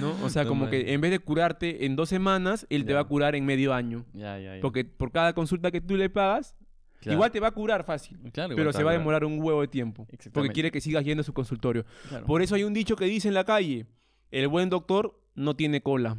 [0.00, 0.16] ¿No?
[0.24, 2.94] O sea, como que en vez de curarte en dos semanas, él te Ya.
[2.94, 4.06] va a curar en medio año.
[4.14, 4.62] Ya, ya, ya.
[4.62, 6.56] Porque por cada consulta que tú le pagas,
[7.00, 7.16] Claro.
[7.16, 8.18] igual te va a curar fácil.
[8.32, 10.06] Claro, Pero se va a demorar un huevo de tiempo.
[10.32, 11.84] Porque quiere que sigas yendo a su consultorio.
[12.08, 12.24] Claro.
[12.24, 13.84] Por eso hay un dicho que dice en la calle,
[14.30, 16.16] el buen doctor no tiene cola.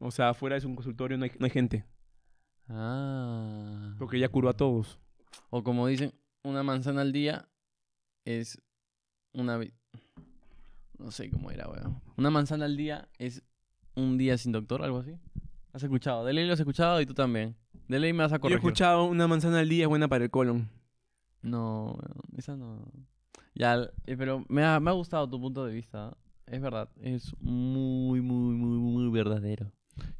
[0.00, 1.84] O sea, afuera es un consultorio, no hay, no hay gente.
[2.68, 3.94] Ah.
[3.96, 4.98] Porque ella curó a todos.
[5.50, 6.12] O como dicen,
[6.42, 7.48] una manzana al día
[8.24, 8.60] es
[9.32, 9.60] una...
[11.02, 12.00] No sé cómo era, weón.
[12.16, 13.42] Una manzana al día es
[13.94, 15.18] un día sin doctor, algo así.
[15.72, 16.24] ¿Has escuchado?
[16.24, 17.56] De ley lo has escuchado y tú también.
[17.88, 20.24] De ley me vas a Yo he escuchado una manzana al día es buena para
[20.24, 20.70] el colon.
[21.42, 22.84] No, weón, esa no.
[23.54, 26.16] Ya, eh, pero me ha, me ha gustado tu punto de vista.
[26.46, 29.72] Es verdad, es muy, muy, muy, muy verdadero.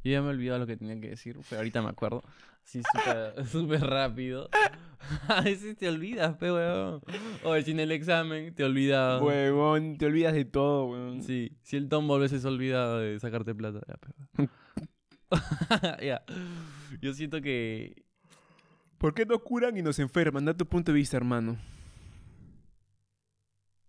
[0.03, 2.23] Yo ya me he olvidado lo que tenía que decir, pero ahorita me acuerdo.
[2.63, 2.81] Así
[3.51, 4.49] súper rápido.
[5.27, 7.01] A veces te olvidas, pe, weón.
[7.43, 9.21] O si en el examen te olvidas.
[9.21, 11.21] Huevón, te olvidas de todo, huevón.
[11.23, 13.81] Sí, si el tombo a veces se olvida de sacarte plata.
[13.87, 14.07] Ya, pe,
[14.37, 14.49] weón.
[16.01, 16.23] Ya.
[17.01, 18.03] Yo siento que
[19.03, 20.45] ¿Por qué nos curan y nos enferman?
[20.45, 21.57] Da tu punto de vista, hermano.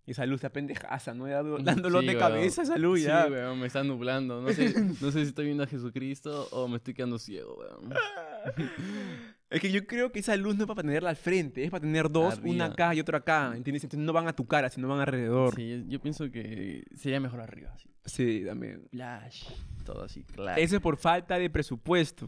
[0.07, 1.27] Y esa luz está pendejaza, ¿no?
[1.27, 3.25] Ya dolor Sí, de cabeza esa luz, Sí, ya.
[3.27, 4.39] weón, me está nublando.
[4.41, 7.93] No sé, no sé si estoy viendo a Jesucristo o me estoy quedando ciego, weón.
[9.49, 11.81] Es que yo creo que esa luz no es para tenerla al frente, es para
[11.81, 13.83] tener dos, una acá y otra acá, ¿entiendes?
[13.83, 15.55] Entonces no van a tu cara, sino van alrededor.
[15.55, 17.87] Sí, yo, yo pienso que sería mejor arriba, así.
[18.05, 18.87] Sí, también.
[18.89, 19.45] Flash,
[19.85, 20.59] todo así, claro.
[20.59, 22.27] Eso es por falta de presupuesto.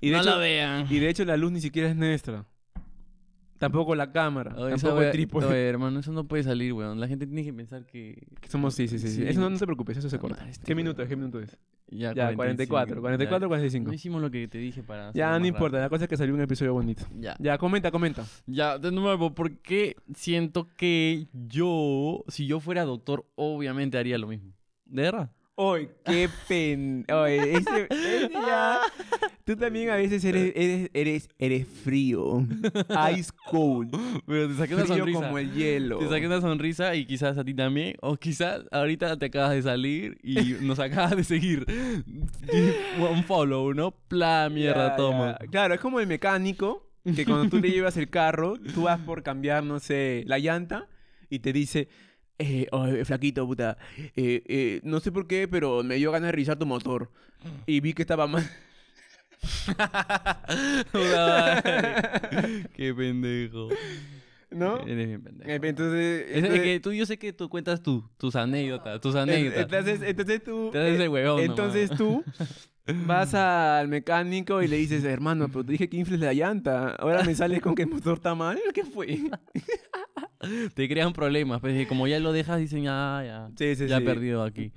[0.00, 0.86] Y de, no hecho, lo vean.
[0.88, 2.46] y de hecho la luz ni siquiera es nuestra.
[3.60, 5.46] Tampoco la cámara, Oye, esa tampoco el trípode.
[5.46, 6.98] Oye, hermano, eso no puede salir, weón.
[6.98, 8.26] La gente tiene que pensar que...
[8.40, 9.16] Que Somos, sí, sí, sí, sí.
[9.16, 9.28] Sí.
[9.28, 10.48] Eso no, no te preocupes, eso se Ah, corta.
[10.48, 11.06] este ¿Qué minuto?
[11.06, 11.58] ¿Qué minuto es?
[11.88, 13.88] Ya, Ya, 44, 44, 45.
[13.88, 15.12] No hicimos lo que te dije para...
[15.12, 17.04] Ya, no importa, la cosa es que salió un episodio bonito.
[17.18, 17.36] Ya.
[17.38, 18.24] Ya, comenta, comenta.
[18.46, 24.54] Ya, de nuevo, porque siento que yo, si yo fuera doctor, obviamente haría lo mismo.
[24.86, 25.30] ¿De verdad?
[25.62, 27.04] Oye, qué pen...
[27.12, 28.78] Oye, ese, ese ya...
[29.44, 32.46] Tú también a veces eres, eres, eres, eres frío.
[33.16, 33.94] Ice cold.
[34.26, 35.20] Pero te saqué una Frío sonrisa.
[35.20, 35.98] como el hielo.
[35.98, 37.96] Te saqué una sonrisa y quizás a ti también.
[38.00, 41.66] O quizás ahorita te acabas de salir y nos acabas de seguir.
[42.98, 43.90] Un follow, ¿no?
[44.08, 45.36] Pla, mierda, Ya, toma.
[45.40, 45.46] ya.
[45.48, 49.22] Claro, es como el mecánico que cuando tú le llevas el carro, tú vas por
[49.22, 50.86] cambiar, no sé, la llanta
[51.28, 51.88] y te dice,
[52.40, 53.76] eh, oye, flaquito, puta,
[54.16, 57.10] eh, eh, no sé por qué, pero me dio ganas de revisar tu motor.
[57.66, 58.48] Y vi que estaba mal.
[62.74, 63.68] Qué pendejo.
[64.50, 64.80] ¿No?
[64.80, 65.50] Eres bien pendejo.
[65.50, 69.14] Eh, Entonces, Es entonces, que tú, yo sé que tú cuentas tú, tus anécdotas, tus
[69.14, 69.62] anécdotas.
[69.62, 70.70] entonces, entonces tú...
[70.74, 71.40] El huevón.
[71.40, 72.24] Entonces tú
[73.06, 76.96] vas al mecánico y le dices, hermano, pero te dije que infles la llanta.
[76.96, 78.58] Ahora me sales con que el motor está mal.
[78.74, 79.18] ¿Qué fue?
[80.74, 83.98] Te crean problemas, pues y como ya lo dejas, dicen, ah, ya, Sí, sí, ya
[83.98, 84.02] sí.
[84.02, 84.72] he perdido aquí.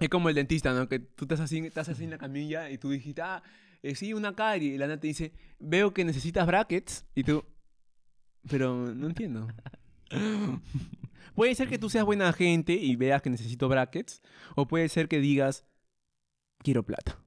[0.00, 0.88] Es como el dentista, ¿no?
[0.88, 3.42] Que tú estás así, estás así en la camilla y tú dijiste, ah,
[3.82, 4.74] eh, sí, una carie.
[4.74, 7.06] Y la nana te dice, veo que necesitas brackets.
[7.14, 7.44] Y tú,
[8.48, 9.46] pero no entiendo.
[11.34, 14.22] puede ser que tú seas buena gente y veas que necesito brackets.
[14.56, 15.66] O puede ser que digas,
[16.58, 17.18] quiero plata.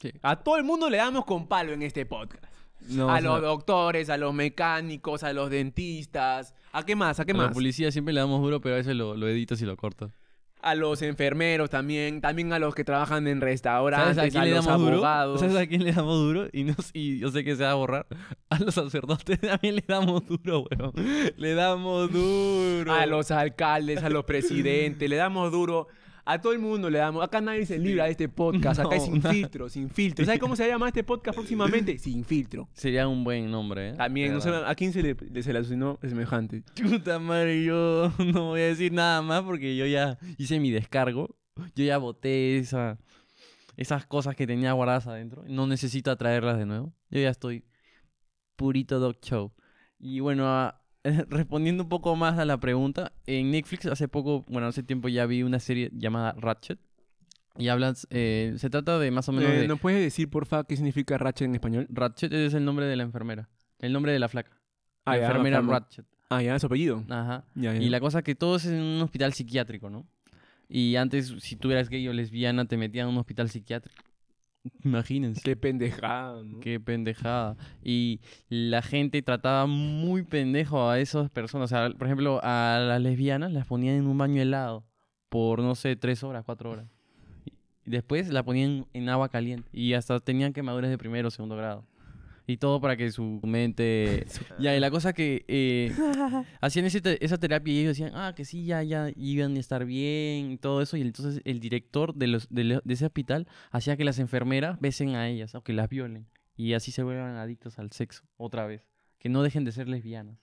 [0.00, 0.12] Sí.
[0.22, 2.44] A todo el mundo le damos con palo en este podcast.
[2.88, 6.54] No, a los doctores, a los mecánicos, a los dentistas.
[6.72, 7.20] ¿A qué más?
[7.20, 7.54] ¿A qué a la más?
[7.54, 10.12] policía siempre le damos duro, pero a veces lo, lo editas y lo cortas.
[10.60, 12.20] A los enfermeros también.
[12.20, 14.14] También a los que trabajan en restaurantes.
[14.14, 15.40] ¿Sabes a quién le los damos abogados.
[15.40, 15.50] duro?
[15.52, 16.46] ¿Sabes a quién le damos duro?
[16.52, 18.06] Y, no, y yo sé que se va a borrar.
[18.48, 20.92] A los sacerdotes también le damos duro, weón.
[21.36, 22.92] Le damos duro.
[22.92, 25.88] A los alcaldes, a los presidentes, le damos duro.
[26.24, 27.24] A todo el mundo le damos.
[27.24, 28.78] Acá nadie se libra de este podcast.
[28.80, 30.24] Acá es sin filtro, sin filtro.
[30.24, 31.98] ¿Sabes cómo se llama este podcast próximamente?
[31.98, 32.68] Sin filtro.
[32.74, 33.92] Sería un buen nombre, ¿eh?
[33.94, 34.50] También, no sé.
[34.50, 36.62] ¿a quién se le, le- se le alucinó semejante?
[36.80, 41.36] Puta madre, yo no voy a decir nada más porque yo ya hice mi descargo.
[41.74, 42.98] Yo ya boté esa,
[43.76, 45.42] esas cosas que tenía guardadas adentro.
[45.48, 46.94] No necesito traerlas de nuevo.
[47.10, 47.64] Yo ya estoy
[48.56, 49.52] purito dog show.
[49.98, 50.81] Y bueno, a-
[51.30, 55.26] respondiendo un poco más a la pregunta, en Netflix hace poco, bueno, hace tiempo ya
[55.26, 56.78] vi una serie llamada Ratchet.
[57.58, 59.68] Y hablas, eh, se trata de más o menos Eh, de...
[59.68, 61.86] ¿No puedes decir, porfa, qué significa Ratchet en español?
[61.90, 63.48] Ratchet es el nombre de la enfermera.
[63.78, 64.52] El nombre de la flaca.
[65.04, 65.60] Ah, la ya, enfermera.
[65.60, 66.06] Ratchet.
[66.30, 67.04] Ah, ya, su apellido.
[67.10, 67.44] Ajá.
[67.54, 67.82] Ya, ya.
[67.82, 70.06] Y la cosa que todo es en un hospital psiquiátrico, ¿no?
[70.66, 74.02] Y antes, si tú eras gay o lesbiana, te metían a un hospital psiquiátrico.
[74.84, 75.42] Imagínense.
[75.42, 76.60] Qué pendejada, ¿no?
[76.60, 77.56] Qué pendejada.
[77.82, 81.72] Y la gente trataba muy pendejo a esas personas.
[81.72, 84.84] O sea, por ejemplo, a las lesbianas las ponían en un baño helado
[85.28, 86.86] por, no sé, tres horas, cuatro horas.
[87.84, 89.68] Y después la ponían en agua caliente.
[89.72, 91.84] Y hasta tenían quemaduras de primero o segundo grado.
[92.46, 94.26] Y todo para que su mente...
[94.58, 95.92] Ya, y la cosa que eh,
[96.60, 99.60] hacían ese te- esa terapia y ellos decían, ah, que sí, ya, ya iban a
[99.60, 100.96] estar bien y todo eso.
[100.96, 105.28] Y entonces el director de, los, de, ese hospital hacía que las enfermeras besen a
[105.28, 106.26] ellas o que las violen.
[106.56, 108.82] Y así se vuelvan adictos al sexo otra vez.
[109.18, 110.38] Que no dejen de ser lesbianas.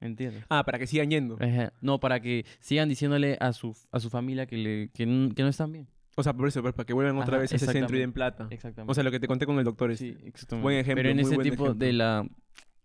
[0.00, 0.44] ¿Entiendes?
[0.50, 1.38] Ah, para que sigan yendo.
[1.40, 1.72] Ajá.
[1.80, 5.48] No, para que sigan diciéndole a su, a su familia que, le, que, que no
[5.48, 5.88] están bien.
[6.16, 8.00] O sea, por eso, pues, para que vuelvan otra Ajá, vez a ese centro y
[8.00, 8.46] den plata.
[8.50, 8.90] Exactamente.
[8.90, 9.98] O sea, lo que te conté con el doctor es.
[9.98, 10.62] Sí, exactamente.
[10.62, 11.74] Buen ejemplo, Pero en muy ese buen tipo ejemplo.
[11.86, 12.26] de la,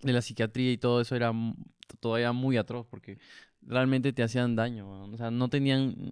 [0.01, 1.31] de la psiquiatría y todo eso era
[1.99, 3.17] todavía muy atroz porque
[3.61, 5.03] realmente te hacían daño.
[5.05, 6.11] O sea, no tenían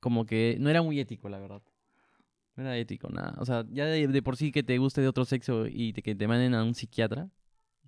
[0.00, 0.56] como que...
[0.60, 1.62] No era muy ético, la verdad.
[2.56, 3.34] No era ético, nada.
[3.38, 6.02] O sea, ya de, de por sí que te guste de otro sexo y te-
[6.02, 7.28] que te manden a un psiquiatra,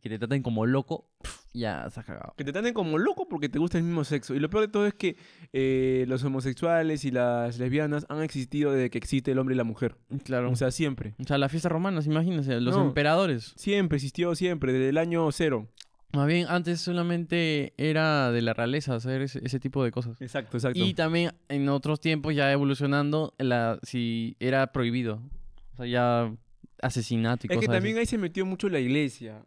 [0.00, 1.08] que te traten como loco,
[1.54, 2.34] ya se ha cagado.
[2.36, 4.34] Que te traten como loco porque te gusta el mismo sexo.
[4.34, 5.16] Y lo peor de todo es que
[5.52, 9.64] eh, los homosexuales y las lesbianas han existido desde que existe el hombre y la
[9.64, 9.96] mujer.
[10.24, 10.50] Claro.
[10.50, 11.14] O sea, siempre.
[11.18, 12.84] O sea, las fiestas romanas, imagínense, los No.
[12.84, 13.52] emperadores.
[13.56, 15.68] Siempre existió, siempre, desde el año cero.
[16.14, 20.18] Más bien, antes solamente era de la realeza hacer ese, ese tipo de cosas.
[20.22, 20.78] Exacto, exacto.
[20.78, 25.20] Y también en otros tiempos, ya evolucionando, la, si era prohibido.
[25.74, 26.32] O sea, ya
[26.80, 28.00] asesinato y es cosas que también así.
[28.00, 29.42] ahí se metió mucho la iglesia.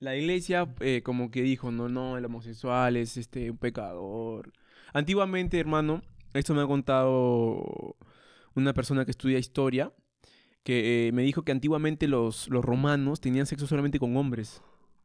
[0.00, 4.50] La iglesia eh, como que dijo, no, no, el homosexual es este, un pecador.
[4.94, 6.00] Antiguamente, hermano,
[6.32, 7.96] esto me ha contado
[8.54, 9.92] una persona que estudia historia,
[10.62, 14.62] que eh, me dijo que antiguamente los, los romanos tenían sexo solamente con hombres.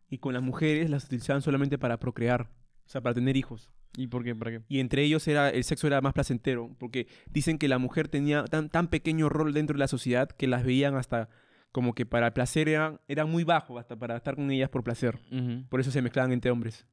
[0.09, 2.49] Y con las mujeres las utilizaban solamente para procrear,
[2.85, 3.69] o sea, para tener hijos.
[3.97, 4.33] ¿Y por qué?
[4.33, 4.61] ¿Para qué?
[4.69, 8.45] Y entre ellos era, el sexo era más placentero, porque dicen que la mujer tenía
[8.45, 11.27] tan, tan pequeño rol dentro de la sociedad que las veían hasta
[11.76, 15.19] como que para placer eran, era muy bajo, hasta para estar con ellas por placer.
[15.30, 15.65] Ujú.
[15.67, 16.88] Por eso se mezclaban entre hombres.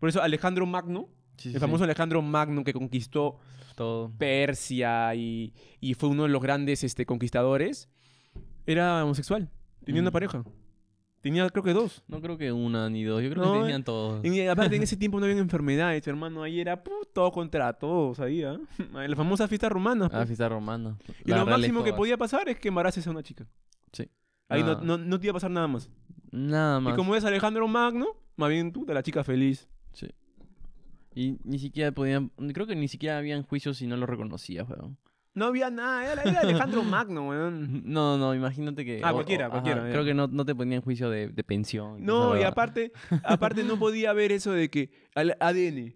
[0.00, 1.84] Por eso Alejandro Magno, Sí, el sí, famoso.
[1.84, 3.36] Alejandro Magno que conquistó
[3.76, 4.10] Todo.
[4.16, 7.90] Persia y, y fue uno de los grandes este, conquistadores,
[8.66, 9.50] era homosexual.
[9.84, 10.12] Tenía una Mm.
[10.14, 10.44] pareja.
[11.20, 12.02] Tenía creo que dos.
[12.08, 13.22] No creo que una ni dos.
[13.22, 14.24] Yo creo No, que eh, tenían todos.
[14.24, 16.42] Y aparte en ese tiempo no había enfermedades, hermano.
[16.42, 18.56] Ahí era pu, todo contra todos, ahí, ¿ah?
[19.06, 20.06] La famosa fiesta romana.
[20.06, 20.28] Ah, pues.
[20.28, 20.96] fiesta romana.
[21.26, 23.46] y La lo máximo que podía pasar es que embaraces a una chica.
[23.94, 24.08] Sí.
[24.50, 25.88] Ahí no, no, no te iba a pasar nada más.
[26.30, 26.92] Nada más.
[26.92, 29.68] Y como es Alejandro Magno, más bien tú, la chica feliz.
[29.92, 30.08] Sí.
[31.14, 32.30] Y ni siquiera podían...
[32.52, 34.98] Creo que ni siquiera habían juicios si no lo reconocías, weón.
[35.32, 37.82] No había nada, era, era Alejandro Magno, weón.
[37.84, 39.00] No, no, imagínate que...
[39.02, 39.90] Ah, o- cualquiera, o- cualquiera, ajá.
[39.92, 42.04] Creo que no, no te ponían juicio de, de pensión.
[42.04, 42.92] No, y aparte,
[43.24, 45.94] aparte no podía haber eso de que al ADN.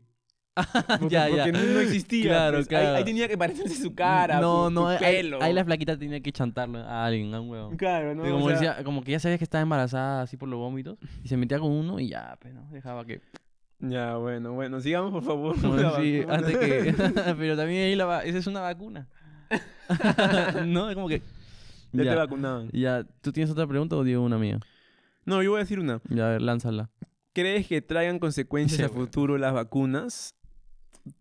[1.00, 1.36] Porque, Ya, ya.
[1.44, 2.30] porque no, no existía.
[2.30, 2.66] Claro, pues.
[2.66, 2.96] Ahí- claro.
[2.96, 5.42] Ahí, tenía que parecerse su cara, No, su, no, su ahí, pelo.
[5.42, 7.76] ahí la flaquita tenía que chantarlo a alguien, a un huevón.
[7.76, 8.22] Claro, ¿no?
[8.24, 10.98] O como, sea, decía, como que ya sabías que estaba embarazada así por los vómitos
[11.22, 13.20] y se metía con uno y ya, pues no, dejaba que...
[13.80, 15.61] Ya, bueno, bueno, sigamos por favor.
[15.61, 16.34] con Bueno, la sí, vacuna.
[16.38, 16.94] antes que...
[17.38, 19.06] Pero también ahí la esa es una vacuna.
[20.66, 21.22] no, es como que...
[21.92, 22.68] Ya, Ya, te vacunaban.
[22.72, 24.59] ya, ¿tú tienes otra pregunta o digo una mía?
[25.24, 26.00] No, yo voy a decir una.
[26.11, 26.90] Ya, a ver, lánzala.
[27.32, 29.04] ¿Crees que traigan consecuencias Sí, a bueno.
[29.06, 30.34] futuro las vacunas?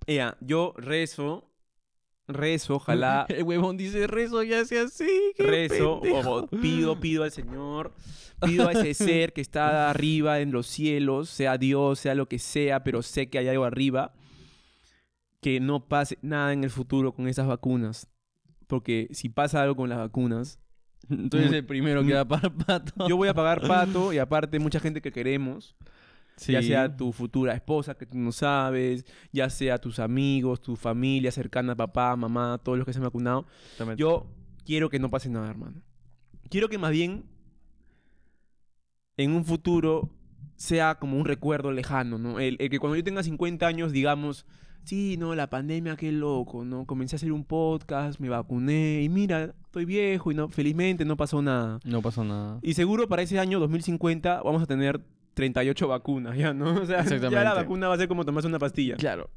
[0.08, 1.50] Ya, yo rezo,
[2.28, 5.34] rezo, ojalá, El huevón dice rezo y hace así.
[5.38, 6.36] rezo, pendejo.
[6.36, 7.94] o pido, pido al Señor,
[8.46, 12.40] pido a ese ser que está arriba en los cielos, sea Dios, sea lo que
[12.40, 14.14] sea, pero sé que hay algo arriba,
[15.42, 18.08] que no pase nada en el futuro con esas vacunas.
[18.68, 20.60] Porque si pasa algo con las vacunas,
[21.10, 23.08] eres el primero que va para pato.
[23.08, 25.76] yo voy a pagar pato y aparte mucha gente que queremos,
[26.46, 31.32] ya sea tu futura esposa que tú no sabes, ya sea tus amigos, tu familia
[31.32, 33.46] cercana, papá, mamá, todos los que se han vacunado.
[33.98, 34.28] Yo
[34.66, 35.82] quiero que no pase nada, hermano.
[36.50, 37.26] Quiero que más bien
[39.18, 40.10] en un futuro
[40.56, 42.40] sea como un recuerdo lejano, ¿no?
[42.40, 44.46] El, el que cuando yo tenga 50 años digamos,
[44.88, 46.86] sí, no, la pandemia, qué loco, ¿no?
[46.86, 51.18] Comencé a hacer un podcast, me vacuné y mira, estoy viejo y no, felizmente no
[51.18, 51.80] pasó nada.
[51.84, 52.60] No pasó nada.
[52.62, 55.02] Y seguro para ese año 2050 vamos a tener
[55.38, 56.52] 38 vacunas, ¿ya?
[56.54, 56.66] ¿no?
[56.82, 58.96] O sea, ya la vacuna va a ser como tomarse una pastilla.
[58.98, 59.30] Claro.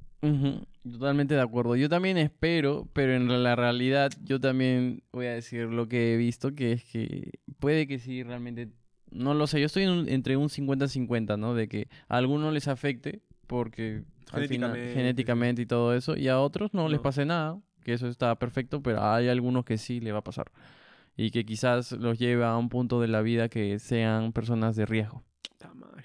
[0.83, 1.77] Totalmente de acuerdo.
[1.77, 6.17] Yo también espero, pero en la realidad yo también voy a decir lo que he
[6.17, 8.69] visto, que es que puede que sí realmente,
[9.11, 11.55] no lo sé, yo estoy en un- entre un 50-50, ¿no?
[11.55, 14.95] De que a algunos les afecte porque al final- Genéticamente.
[14.95, 17.03] genéticamente y todo eso, y a otros no, les No.
[17.03, 20.51] pase nada, que eso está perfecto, pero hay algunos que sí le va a pasar.
[21.17, 24.87] Y que quizás los lleve a un punto de la vida que sean personas de
[24.87, 25.23] riesgo.
[25.61, 26.05] Puta madre.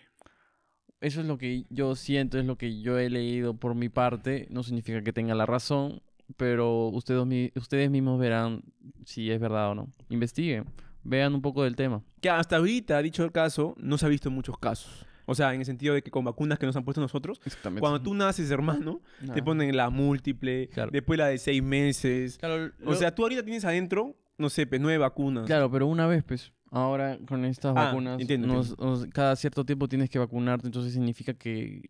[1.01, 4.47] Eso es lo que yo siento, es lo que yo he leído por mi parte.
[4.49, 6.01] No significa que tenga la razón,
[6.37, 8.63] pero ustedes, mi- ustedes mismos verán
[9.05, 9.87] si es verdad o no.
[10.09, 10.65] Investiguen,
[11.03, 12.01] vean un poco del tema.
[12.21, 15.05] Que hasta ahorita, dicho el caso, no se ha visto muchos casos.
[15.27, 17.39] O sea, en el sentido de que con vacunas que nos han puesto nosotros,
[17.79, 19.01] cuando tú naces, hermano,
[19.33, 20.91] te ponen la múltiple, Claro.
[20.91, 22.37] después la de seis meses.
[22.37, 25.45] Claro, O sea, tú ahorita tienes adentro, no sé, pues, nueve vacunas.
[25.47, 26.51] claro, pero una vez, pues.
[26.71, 30.93] Ahora con estas Ah, vacunas, entiendo, nos- nos- cada cierto tiempo tienes que vacunarte, entonces
[30.93, 31.81] significa que,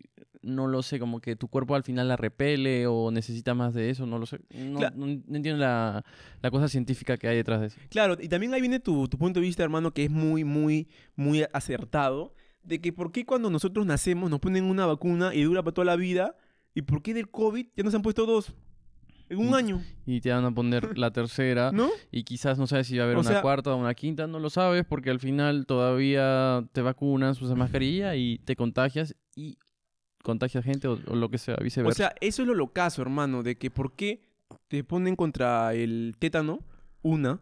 [0.42, 3.90] no lo sé, como que tu cuerpo al final la repele o necesita más de
[3.90, 4.38] eso, no lo sé.
[4.54, 6.04] No, no- no entiendo la,
[6.40, 7.78] la cosa científica que hay detrás de eso.
[7.88, 10.88] Claro, y también ahí viene tu, tu punto de vista, hermano, que es muy, muy,
[11.16, 15.62] muy acertado, de que por qué cuando nosotros nacemos nos ponen una vacuna y dura
[15.62, 16.36] para toda la vida,
[16.74, 18.54] y por qué del COVID ya nos han puesto dos.
[19.28, 21.72] En un año, y te van a poner la tercera.
[21.72, 21.88] ¿no?
[22.12, 24.26] Y quizás no sabes si va a haber O una sea- cuarta o una quinta,
[24.26, 29.58] no lo sabes porque al final todavía te vacunas, usas mascarilla y te contagias y
[30.22, 31.96] contagias gente o, o lo que sea, O viceversa.
[31.96, 34.24] sea, eso es lo locazo, hermano, de que por qué
[34.68, 36.60] te ponen contra el tétano
[37.02, 37.40] una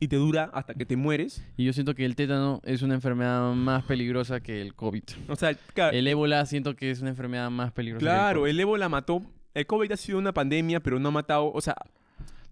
[0.00, 1.42] y te dura hasta que te mueres.
[1.56, 5.02] y yo siento que el tétano es una enfermedad más peligrosa que el COVID.
[5.28, 8.04] O sea, claro, El ébola siento que es una enfermedad más peligrosa.
[8.04, 8.50] que el claro, COVID.
[8.50, 9.22] el ébola mató.
[9.54, 11.50] El COVID ha sido una pandemia, pero no ha matado.
[11.52, 11.76] O sea,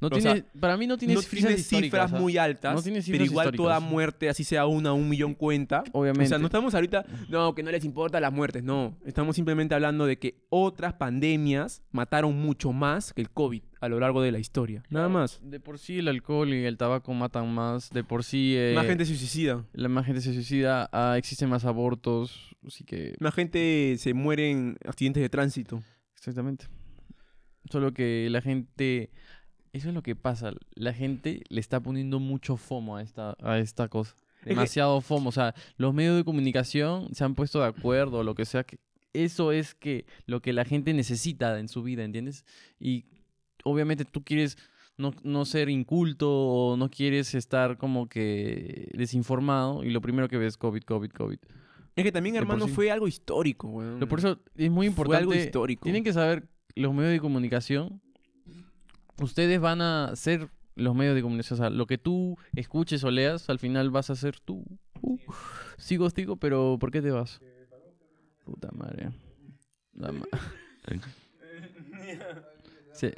[0.03, 3.25] no o tiene, sea, para mí no tiene no cifras, muy altas, No tiene pero
[3.25, 5.85] igual toda muerte, así sea una, un millón cuenta.
[5.93, 6.25] Obviamente.
[6.25, 8.97] O sea, no estamos ahorita, no, que no les importa las muertes, no.
[9.07, 14.01] Estamos simplemente hablando de que otras pandemias mataron mucho más que el COVID a lo
[14.01, 14.83] largo de la historia.
[14.91, 15.39] Nada más.
[15.41, 17.89] De por sí el alcohol y el tabaco matan más.
[17.91, 19.65] De por sí eh, Más gente se suicida.
[19.73, 20.91] la más gente se suicida.
[20.93, 22.57] ah, existen más abortos.
[22.67, 25.81] Así que Más gente se muere en accidentes de tránsito.
[26.17, 26.67] Exactamente.
[27.71, 29.11] Solo que la gente.
[29.73, 30.53] Eso es lo que pasa.
[30.75, 34.15] La gente le está poniendo mucho FOMO a esta, a esta cosa.
[34.45, 35.31] Demasiado FOMO.
[35.31, 38.65] O sea, los medios de comunicación se han puesto de acuerdo lo que sea.
[38.65, 38.79] Que
[39.13, 42.45] eso es que lo que la gente necesita en su vida, ¿entiendes?
[42.79, 43.07] Y
[43.65, 44.59] obviamente tú quieres
[44.99, 50.37] no, no ser inculto o no quieres estar como que desinformado y lo primero que
[50.37, 51.39] ves COVID, COVID, COVID.
[51.95, 52.73] Es que también, hermano, sí.
[52.73, 53.95] fue algo histórico, weón.
[53.95, 55.45] Pero por eso es muy Fue algo importante.
[55.45, 55.83] histórico.
[55.85, 58.01] Tienen que saber los medios de comunicación.
[59.21, 61.61] Ustedes van a ser los medios de comunicación.
[61.61, 64.65] O sea, lo que tú escuches o leas, al final vas a ser tú.
[65.01, 65.19] Uh,
[65.77, 67.41] sigo, sigo, pero ¿por qué te vas?
[68.45, 69.11] Puta madre.
[69.95, 70.27] La ma-
[72.93, 73.11] Sí,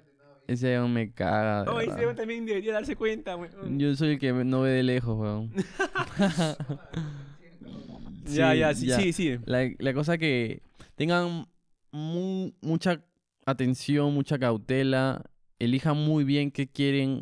[0.47, 1.71] ese aún me caga.
[1.73, 3.79] Oh, ese también debería darse cuenta, weón.
[3.79, 5.53] Yo soy el que no ve de lejos, weón.
[8.27, 9.39] ya, ya, sí, sí, sí.
[9.47, 10.63] La, la cosa que
[10.97, 11.47] tengan
[11.93, 13.03] mu- mucha
[13.47, 15.23] atención, mucha cautela,
[15.59, 17.21] elijan muy bien qué quieren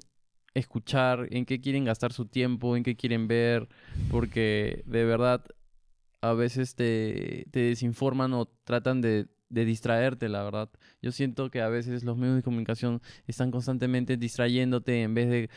[0.54, 3.68] escuchar, en qué quieren gastar su tiempo, en qué quieren ver,
[4.10, 5.44] porque de verdad
[6.20, 10.70] a veces te, te desinforman o tratan de, de distraerte, la verdad.
[11.00, 15.50] Yo siento que a veces los medios de comunicación están constantemente distrayéndote en vez de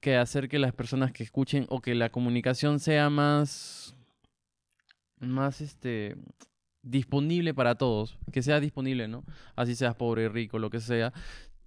[0.00, 3.94] que hacer que las personas que escuchen o que la comunicación sea más
[5.20, 6.16] más este
[6.90, 9.24] disponible para todos, que sea disponible, ¿no?
[9.56, 11.12] Así seas pobre, rico, lo que sea,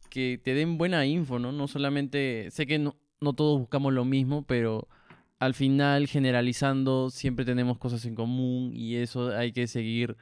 [0.10, 1.52] que te den buena info, ¿no?
[1.52, 4.88] No solamente, sé que no, no todos buscamos lo mismo, pero
[5.40, 10.18] al final, generalizando, siempre tenemos cosas en común y eso hay que seguir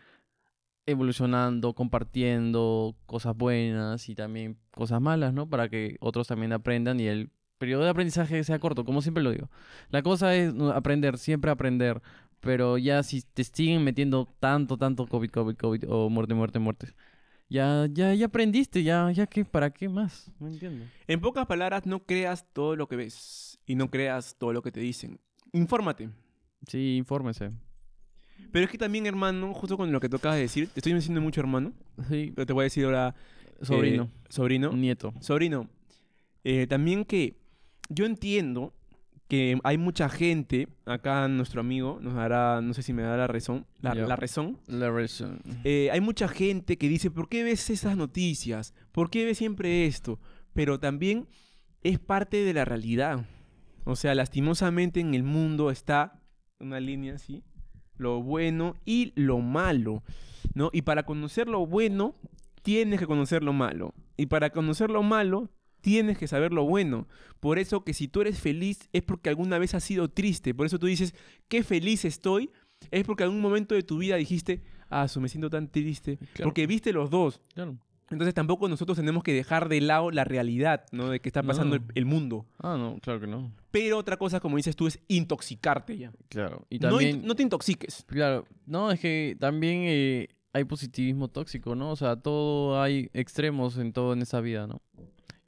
[0.86, 5.50] evolucionando, compartiendo cosas buenas y también cosas malas, ¿no?
[5.50, 9.32] Para que otros también aprendan y el periodo de aprendizaje sea corto, como siempre lo
[9.32, 9.50] digo.
[9.90, 12.02] La cosa es aprender, siempre aprender,
[12.40, 16.88] pero ya si te siguen metiendo tanto, tanto COVID, COVID, COVID o muerte, muerte, muerte,
[17.50, 20.32] ya, ya, ya aprendiste, ya, ya que, ¿para qué más?
[20.40, 20.86] No entiendo.
[21.08, 24.72] En pocas palabras, no creas todo lo que ves y no creas todo lo que
[24.72, 25.20] te dicen.
[25.54, 26.10] Infórmate.
[26.68, 27.52] Sí, infórmese.
[28.52, 30.94] Pero es que también, hermano, justo con lo que tú acabas de decir, te estoy
[30.94, 31.74] diciendo mucho, hermano,
[32.08, 33.16] Sí, pero te voy a decir ahora,
[33.62, 35.14] sobrino, eh, sobrino, nieto.
[35.20, 35.70] sobrino,
[36.44, 37.38] eh, también que
[37.90, 38.74] yo entiendo
[39.30, 43.28] que hay mucha gente, acá nuestro amigo nos dará, no sé si me da la
[43.28, 45.40] razón, la, razón, La razón.
[45.64, 48.74] Eh, hay mucha gente que dice, ¿por qué ves esas noticias?
[48.92, 50.20] ¿Por qué ves siempre esto?
[50.54, 51.28] Pero también
[51.84, 53.28] es parte de la realidad.
[53.84, 56.24] O sea, lastimosamente en el mundo está
[56.60, 57.44] una línea así,
[57.98, 60.04] lo bueno y lo malo,
[60.56, 60.72] ¿no?
[60.74, 62.16] Y para conocer lo bueno,
[62.64, 63.94] tienes que conocer lo malo.
[64.18, 65.52] Y para conocer lo malo,
[65.82, 67.08] tienes que saber lo bueno.
[67.40, 70.54] Por eso que si tú eres feliz es porque alguna vez has sido triste.
[70.54, 71.14] Por eso tú dices,
[71.48, 72.52] qué feliz estoy.
[72.92, 76.18] Es porque en algún momento de tu vida dijiste, ah, me siento tan triste.
[76.34, 76.46] Claro.
[76.50, 77.42] Porque viste los dos.
[77.54, 77.78] Claro.
[78.12, 81.10] Entonces tampoco nosotros tenemos que dejar de lado la realidad, ¿no?
[81.10, 81.88] De que está pasando el, No.
[81.94, 82.46] el mundo.
[82.58, 83.52] Ah, no, claro que no.
[83.70, 86.12] Pero otra cosa, como dices tú, es intoxicarte ya.
[86.28, 86.66] Claro.
[86.72, 87.24] Y No también...
[87.24, 88.06] no, te intoxiques.
[88.08, 91.92] Claro, no, es que también eh, hay positivismo tóxico, ¿no?
[91.92, 94.82] O sea, todo hay extremos en todo en esa vida, ¿no?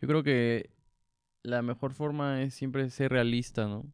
[0.01, 0.69] Yo creo que
[1.43, 3.85] la mejor forma es siempre ser realista, ¿no?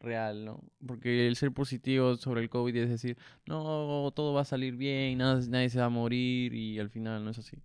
[0.00, 0.62] Real, ¿no?
[0.86, 5.18] Porque el ser positivo sobre el COVID es decir, no, todo va a salir bien,
[5.18, 7.58] nada- nadie se va a morir y al final no es así.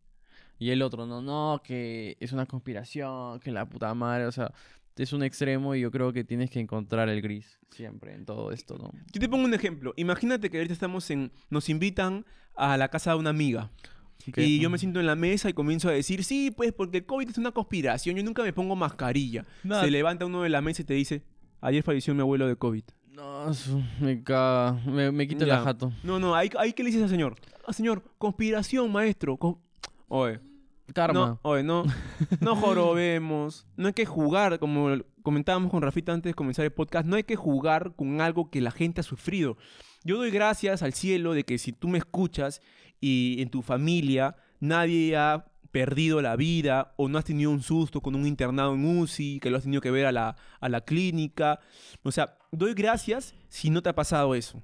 [0.59, 4.51] Y el otro, no, no, que es una conspiración, que la puta madre, o sea,
[4.97, 8.51] es un extremo y yo creo que tienes que encontrar el gris siempre en todo
[8.51, 8.91] esto, ¿no?
[9.13, 9.93] Yo te pongo un ejemplo.
[9.97, 11.31] Imagínate que ahorita estamos en...
[11.49, 12.25] Nos invitan
[12.55, 13.71] a la casa de una amiga.
[14.35, 17.05] Y yo me siento en la mesa y comienzo a decir, sí, pues porque el
[17.05, 19.45] COVID es una conspiración, yo nunca me pongo mascarilla.
[19.63, 21.23] Se levanta uno de la mesa y te dice,
[21.61, 22.83] ayer falleció mi abuelo de COVID.
[23.13, 23.51] No,
[24.01, 24.73] me caga.
[24.85, 25.57] Me, me quita Ya.
[25.57, 25.93] la jato.
[26.03, 27.35] No, no, ahí, ahí ¿qué le dices al señor?
[27.65, 29.37] Ah, señor, conspiración, maestro.
[29.37, 29.57] con-
[30.09, 30.39] Oye,
[30.93, 31.13] Karma.
[31.13, 31.83] No, oye, no,
[32.41, 33.65] no jorobemos.
[33.77, 37.23] No hay que jugar, como comentábamos con Rafita antes de comenzar el podcast, no hay
[37.23, 39.57] que jugar con algo que la gente ha sufrido.
[40.03, 42.61] Yo doy gracias al cielo de que si tú me escuchas
[42.99, 47.99] y en tu familia nadie ha perdido la vida o no has tenido un susto
[47.99, 50.81] con un internado en UCI, que lo has tenido que ver a la, a la
[50.81, 51.59] clínica.
[52.01, 54.63] O sea, doy gracias si no te ha pasado eso.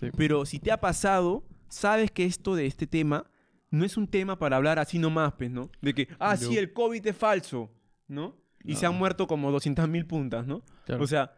[0.00, 0.08] Sí.
[0.16, 3.26] Pero si te ha pasado, sabes que esto de este tema
[3.70, 5.70] no es un tema para hablar así nomás, pues, ¿no?
[5.82, 7.70] De que, ah, sí, el COVID es falso,
[8.08, 8.36] ¿no?
[8.64, 10.62] Y se han muerto como 200 mil puntas, ¿no?
[10.86, 11.04] Claro.
[11.04, 11.34] O sea,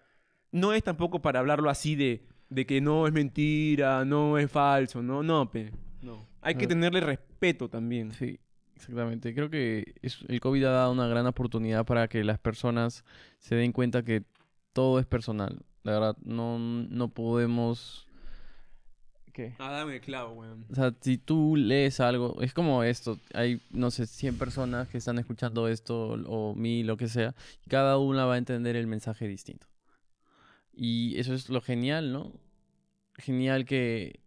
[0.52, 5.02] no es tampoco para hablarlo así de, de que no es mentira, no es falso,
[5.02, 5.22] ¿no?
[5.22, 5.72] No, pe.
[6.02, 6.26] No.
[6.40, 6.68] Hay que No.
[6.70, 8.12] tenerle respeto también.
[8.12, 8.38] Sí,
[8.76, 9.34] exactamente.
[9.34, 13.04] Creo que es- el COVID ha dado una gran oportunidad para que las personas
[13.38, 14.22] se den cuenta que
[14.72, 15.58] todo es personal.
[15.82, 18.06] La verdad, no, no podemos...
[19.32, 19.54] ¿Qué?
[19.60, 20.64] Ah, dame el clavo, weón.
[20.70, 24.98] O sea, si tú lees algo, es como esto, hay, no sé, 100 personas que
[24.98, 27.34] están escuchando esto, o mil, lo que sea,
[27.64, 29.68] y cada una va a entender el mensaje distinto.
[30.72, 32.32] Y eso es lo genial, ¿no?
[33.16, 34.18] Genial que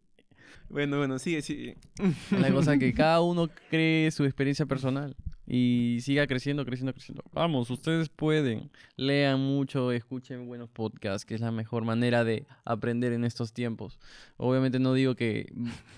[0.69, 1.77] Bueno, bueno, sigue, sigue.
[2.31, 5.15] la cosa que cada uno cree su experiencia personal
[5.47, 7.23] y siga creciendo, creciendo, creciendo.
[7.33, 8.71] Vamos, ustedes pueden.
[8.95, 13.99] Lean mucho, escuchen buenos podcasts, que es la mejor manera de aprender en estos tiempos.
[14.37, 15.51] Obviamente no digo que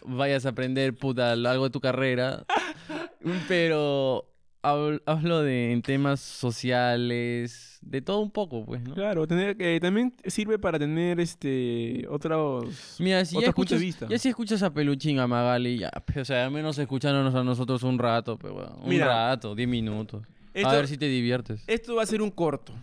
[0.05, 2.45] vayas a aprender puta algo de tu carrera,
[3.47, 4.32] pero
[4.63, 8.93] hablo de en temas sociales, de todo un poco, pues, ¿no?
[8.95, 14.07] Claro, tener que también sirve para tener este otros Mira, si ya puntos de vista.
[14.09, 17.43] ya si escuchas a Peluchín, a Magali, ya, pe, o sea, al menos escuchándonos a
[17.43, 20.25] nosotros un rato, pero bueno, un Mira, rato, 10 minutos.
[20.53, 21.63] Esto, A ver si te diviertes.
[21.67, 22.73] esto va a ser un corto.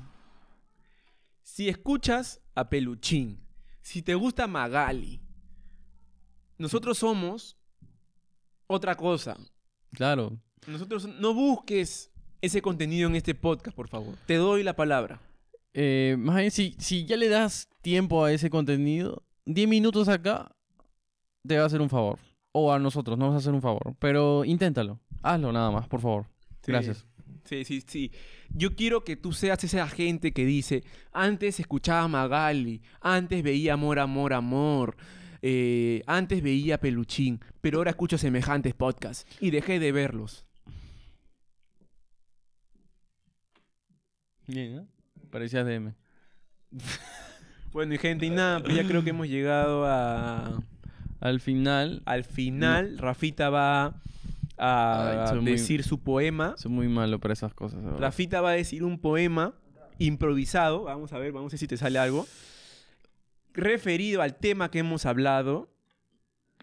[1.42, 3.40] Si escuchas a Peluchín,
[3.80, 5.20] si te gusta Magali,
[6.58, 7.56] nosotros somos
[8.66, 9.36] otra cosa.
[9.94, 10.38] Claro.
[10.66, 14.14] Nosotros no busques ese contenido en este podcast, por favor.
[14.26, 15.20] Te doy la palabra.
[15.72, 20.54] Eh, más bien, si, si ya le das tiempo a ese contenido, 10 minutos acá
[21.46, 22.18] te va a hacer un favor.
[22.52, 23.94] O a nosotros nos vas a hacer un favor.
[23.98, 25.00] Pero inténtalo.
[25.22, 26.26] Hazlo nada más, por favor.
[26.62, 26.72] Sí.
[26.72, 27.06] Gracias.
[27.44, 28.12] Sí, sí, sí.
[28.50, 33.98] Yo quiero que tú seas esa gente que dice, antes escuchaba Magali, antes veía Amor,
[33.98, 34.96] Amor, Amor,
[35.42, 40.44] eh, antes veía Peluchín, pero ahora escucho semejantes podcasts y dejé de verlos.
[44.51, 44.86] Bien, ¿eh?
[45.30, 45.92] Parecías DM.
[47.72, 50.61] Bueno, y gente, y nada, pues ya creo que hemos llegado a,
[51.20, 52.98] Al final, al final.
[52.98, 53.94] Rafita va
[54.59, 56.55] a Ay, soy muy- decir su poema.
[56.59, 57.82] soy muy malo para esas cosas.
[57.82, 57.98] verdad.
[58.01, 59.55] Rafita va a decir un poema
[59.98, 60.84] improvisado.
[60.84, 62.26] Vamos a ver, vamos a ver si te sale algo.
[63.53, 65.68] Referido al tema que hemos hablado.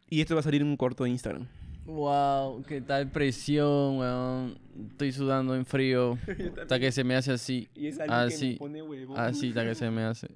[0.10, 1.48] Y esto va a salir en un corto de Instagram.
[1.88, 4.60] Wow, qué tal presión, weón.
[4.92, 6.18] Estoy sudando en frío.
[6.62, 7.70] Hasta que se me hace así.
[7.74, 8.60] Y es Ah, sí.
[9.16, 10.28] Así, hasta que se me hace.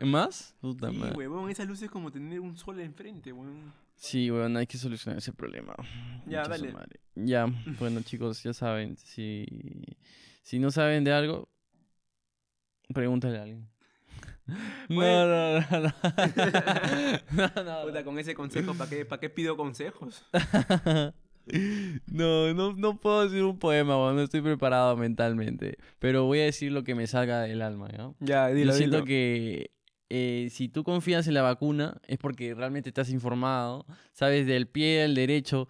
[0.00, 0.54] ¿Más?
[0.60, 1.16] Puta Sí, madre.
[1.16, 3.72] huevón, esa luz es como tener un sol enfrente, huevón.
[3.96, 5.74] Sí, weón, hay que solucionar ese problema.
[6.26, 6.72] Ya, su dale.
[6.72, 7.00] madre.
[7.14, 7.46] Ya,
[7.80, 8.96] bueno, chicos, ya saben.
[8.98, 9.46] Si,
[10.42, 11.48] si no saben de algo,
[12.92, 13.66] pregúntale a alguien.
[14.48, 14.54] No,
[14.88, 15.60] Bueno.
[15.60, 15.92] no, no, no.
[17.32, 20.24] No, no, Puta, con ese consejo, ¿para qué, ¿para qué pido consejos?
[22.06, 25.78] No, no, no puedo decir un poema, weón, no estoy preparado mentalmente.
[25.98, 28.14] Pero voy a decir lo que me salga del alma, ¿no?
[28.20, 29.06] Ya, Yo dilo, siento dilo.
[29.06, 29.70] que
[30.10, 35.04] eh, si tú confías en la vacuna es porque realmente estás informado, sabes del pie
[35.04, 35.68] al derecho,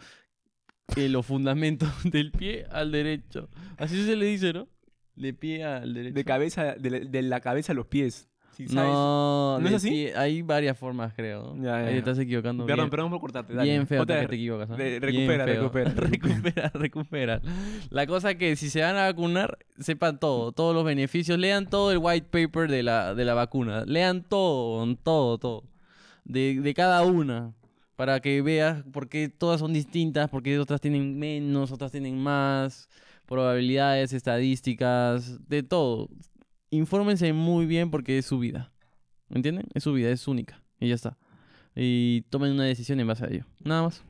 [0.97, 3.49] eh, los fundamentos del pie al derecho.
[3.77, 4.67] Así se le dice, ¿no?
[5.15, 6.15] De pie al derecho.
[6.15, 8.29] De cabeza, de la cabeza a los pies.
[8.71, 10.09] No, ¿No es así?
[10.17, 11.55] hay varias formas, creo.
[11.57, 11.99] Ya, ya, Ahí te ya.
[11.99, 12.67] estás equivocando.
[12.67, 12.91] Perdón, bien.
[12.91, 13.55] perdón por cortarte.
[13.55, 13.71] Dale.
[13.71, 14.77] Bien feo Otra que te equivocas.
[14.77, 15.55] Bien recupera, feo.
[15.63, 17.41] recupera, recupera, recupera.
[17.91, 21.93] La cosa que si se van a vacunar, sepan todo, todos los beneficios, lean todo
[21.93, 25.65] el white paper de la, de la vacuna, lean todo, todo, todo,
[26.25, 27.53] de, de cada una,
[27.97, 32.19] para que veas por qué todas son distintas, por qué otras tienen menos, otras tienen
[32.19, 32.89] más,
[33.27, 36.09] probabilidades, estadísticas, de todo.
[36.71, 38.73] Infórmense muy bien porque es su vida.
[39.29, 39.67] ¿Me entienden?
[39.75, 40.63] Es su vida, es única.
[40.81, 41.19] Y ya está.
[41.75, 43.45] Y tomen una decisión en base a ello.
[43.65, 44.05] Nada más.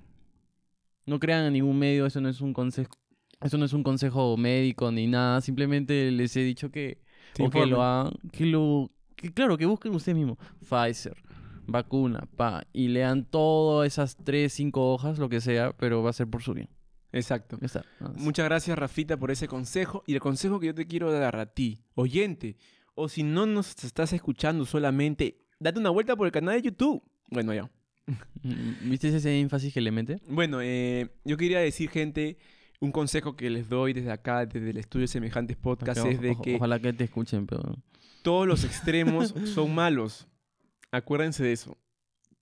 [1.07, 2.93] No crean en ningún medio, eso no es un consejo.
[3.41, 5.41] Eso no es un consejo médico ni nada.
[5.41, 7.01] Simplemente les he dicho que,
[7.35, 8.13] Se o que lo hagan.
[8.33, 8.91] Que lo.
[9.15, 10.39] Que, claro, que busquen ustedes mismos.
[10.61, 11.17] Pfizer,
[11.67, 12.65] vacuna, pa.
[12.73, 16.43] Y lean todas esas tres, cinco hojas, lo que sea, pero va a ser por
[16.43, 16.69] su bien.
[17.13, 17.59] Exacto.
[18.17, 20.03] Muchas gracias, Rafita, por ese consejo.
[20.07, 22.57] Y el consejo que yo te quiero dar a ti, oyente,
[22.95, 27.03] o si no nos estás escuchando solamente, date una vuelta por el canal de YouTube.
[27.31, 27.71] Bueno, ya.
[28.83, 30.21] ¿Viste ese énfasis que le mete?
[30.29, 32.39] Bueno, eh, yo quería decir, gente,
[32.81, 36.37] un consejo que les doy desde acá, desde el estudio Semejantes Podcast, Ojo- es de
[36.43, 37.77] que Ojalá que te escuchen, pero...
[38.23, 40.27] todos los extremos son malos.
[40.91, 41.77] Acuérdense de eso.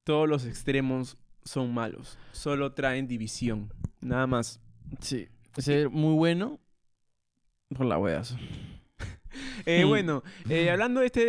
[0.05, 2.17] Todos los extremos son malos.
[2.33, 3.73] Solo traen división.
[4.07, 4.61] Nada más.
[5.01, 5.29] Sí.
[5.59, 6.61] Ser muy bueno
[7.75, 8.37] por la weas.
[9.67, 11.21] Eh, bueno, eh, hablando de, este,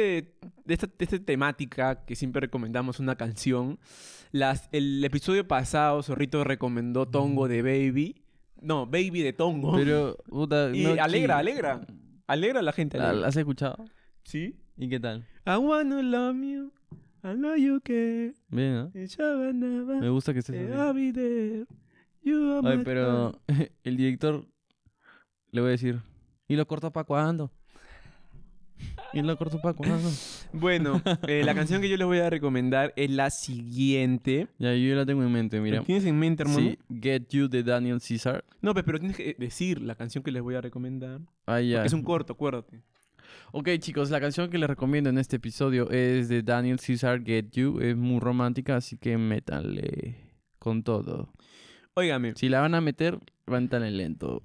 [0.64, 3.80] de, esta, de esta temática que siempre recomendamos una canción,
[4.32, 8.24] las, el episodio pasado Zorrito recomendó Tongo de Baby.
[8.62, 9.74] No, Baby de Tongo.
[9.76, 10.70] Pero, puta...
[10.74, 11.86] y no alegra, alegra.
[12.28, 12.98] Alegra a la gente.
[12.98, 13.22] ¿La- alegra.
[13.24, 13.84] ¿La has escuchado?
[14.24, 14.56] ¿Sí?
[14.78, 15.26] ¿Y qué tal?
[15.46, 16.72] I wanna love you.
[17.24, 18.34] I know you care.
[18.48, 18.92] Bien, ¿no?
[18.94, 20.70] Shabanaba, Me gusta que estés
[22.36, 23.40] eh, Ay, pero
[23.84, 24.46] el director
[25.52, 26.02] le voy a decir,
[26.48, 27.52] ¿y lo corto para cuándo?
[29.14, 30.10] ¿Y lo corto para cuándo?
[30.54, 34.48] Bueno, eh, la canción que yo les voy a recomendar es la siguiente.
[34.60, 35.78] Ya, yo la tengo en mente, mira.
[35.80, 36.60] ¿Lo ¿Tienes en mente, hermano?
[36.60, 38.46] Sí, Get You de Daniel Caesar.
[38.62, 41.20] No, pe- pero tienes que decir la canción que les voy a recomendar.
[41.46, 41.84] Ah, ya.
[41.84, 42.82] Es un corto, acuérdate.
[43.52, 47.52] Ok, chicos, la canción que les recomiendo en este episodio es de Daniel Caesar, Get
[47.52, 47.80] You.
[47.82, 50.16] Es muy romántica, así que métanle
[50.60, 51.30] con todo.
[51.98, 53.18] Óigame, Si la van a meter,
[53.48, 54.44] métanle lento.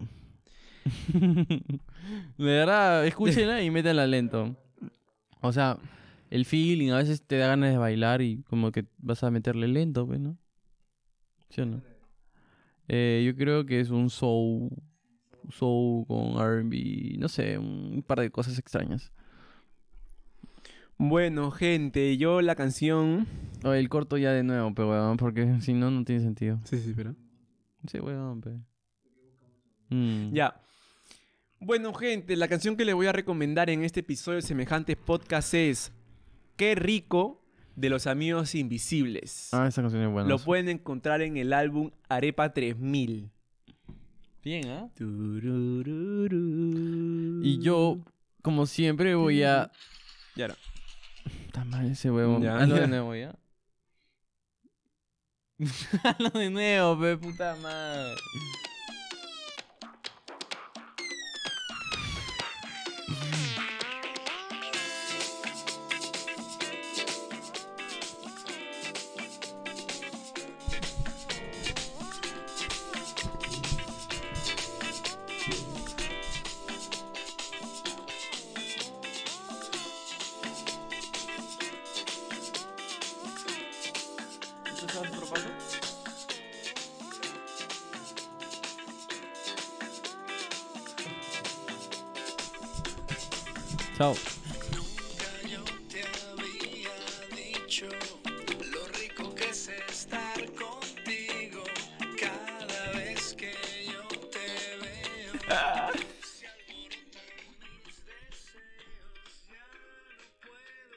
[1.12, 1.78] De
[2.38, 4.56] verdad, escúchenla y métanla lento.
[5.42, 5.76] O sea,
[6.30, 9.68] el feeling a veces te da ganas de bailar y como que vas a meterle
[9.68, 10.38] lento, pues, ¿no?
[11.50, 11.82] ¿Sí o no?
[12.88, 14.70] Eh, yo creo que es un soul,
[15.50, 19.12] soul con R&B, no sé, un par de cosas extrañas.
[20.96, 23.26] bueno, gente, yo la canción...
[23.62, 26.58] O el corto ya de nuevo, pero weón, porque si no, no tiene sentido.
[26.64, 27.14] Sí, sí, pero...
[27.90, 28.50] Sí, weón, pe.
[29.90, 30.32] Mm.
[30.32, 30.60] Ya.
[31.60, 35.54] Bueno, gente, la canción que les voy a recomendar en este episodio de Semejantes Podcast
[35.54, 35.92] es
[36.56, 37.42] Qué rico
[37.76, 39.48] de los amigos invisibles.
[39.52, 40.28] Ah, esa canción es buena.
[40.28, 43.30] Lo pueden encontrar en el álbum Arepa 3000.
[44.44, 44.90] Bien, ¿ah?
[47.42, 47.98] Y yo,
[48.42, 49.70] como siempre, voy a...
[50.34, 50.54] Ya no.
[51.46, 52.40] Está mal ese huevo.
[52.40, 53.34] Ya, de nuevo, ¿ya?
[56.02, 58.16] Hazlo de nuevo, pe puta madre.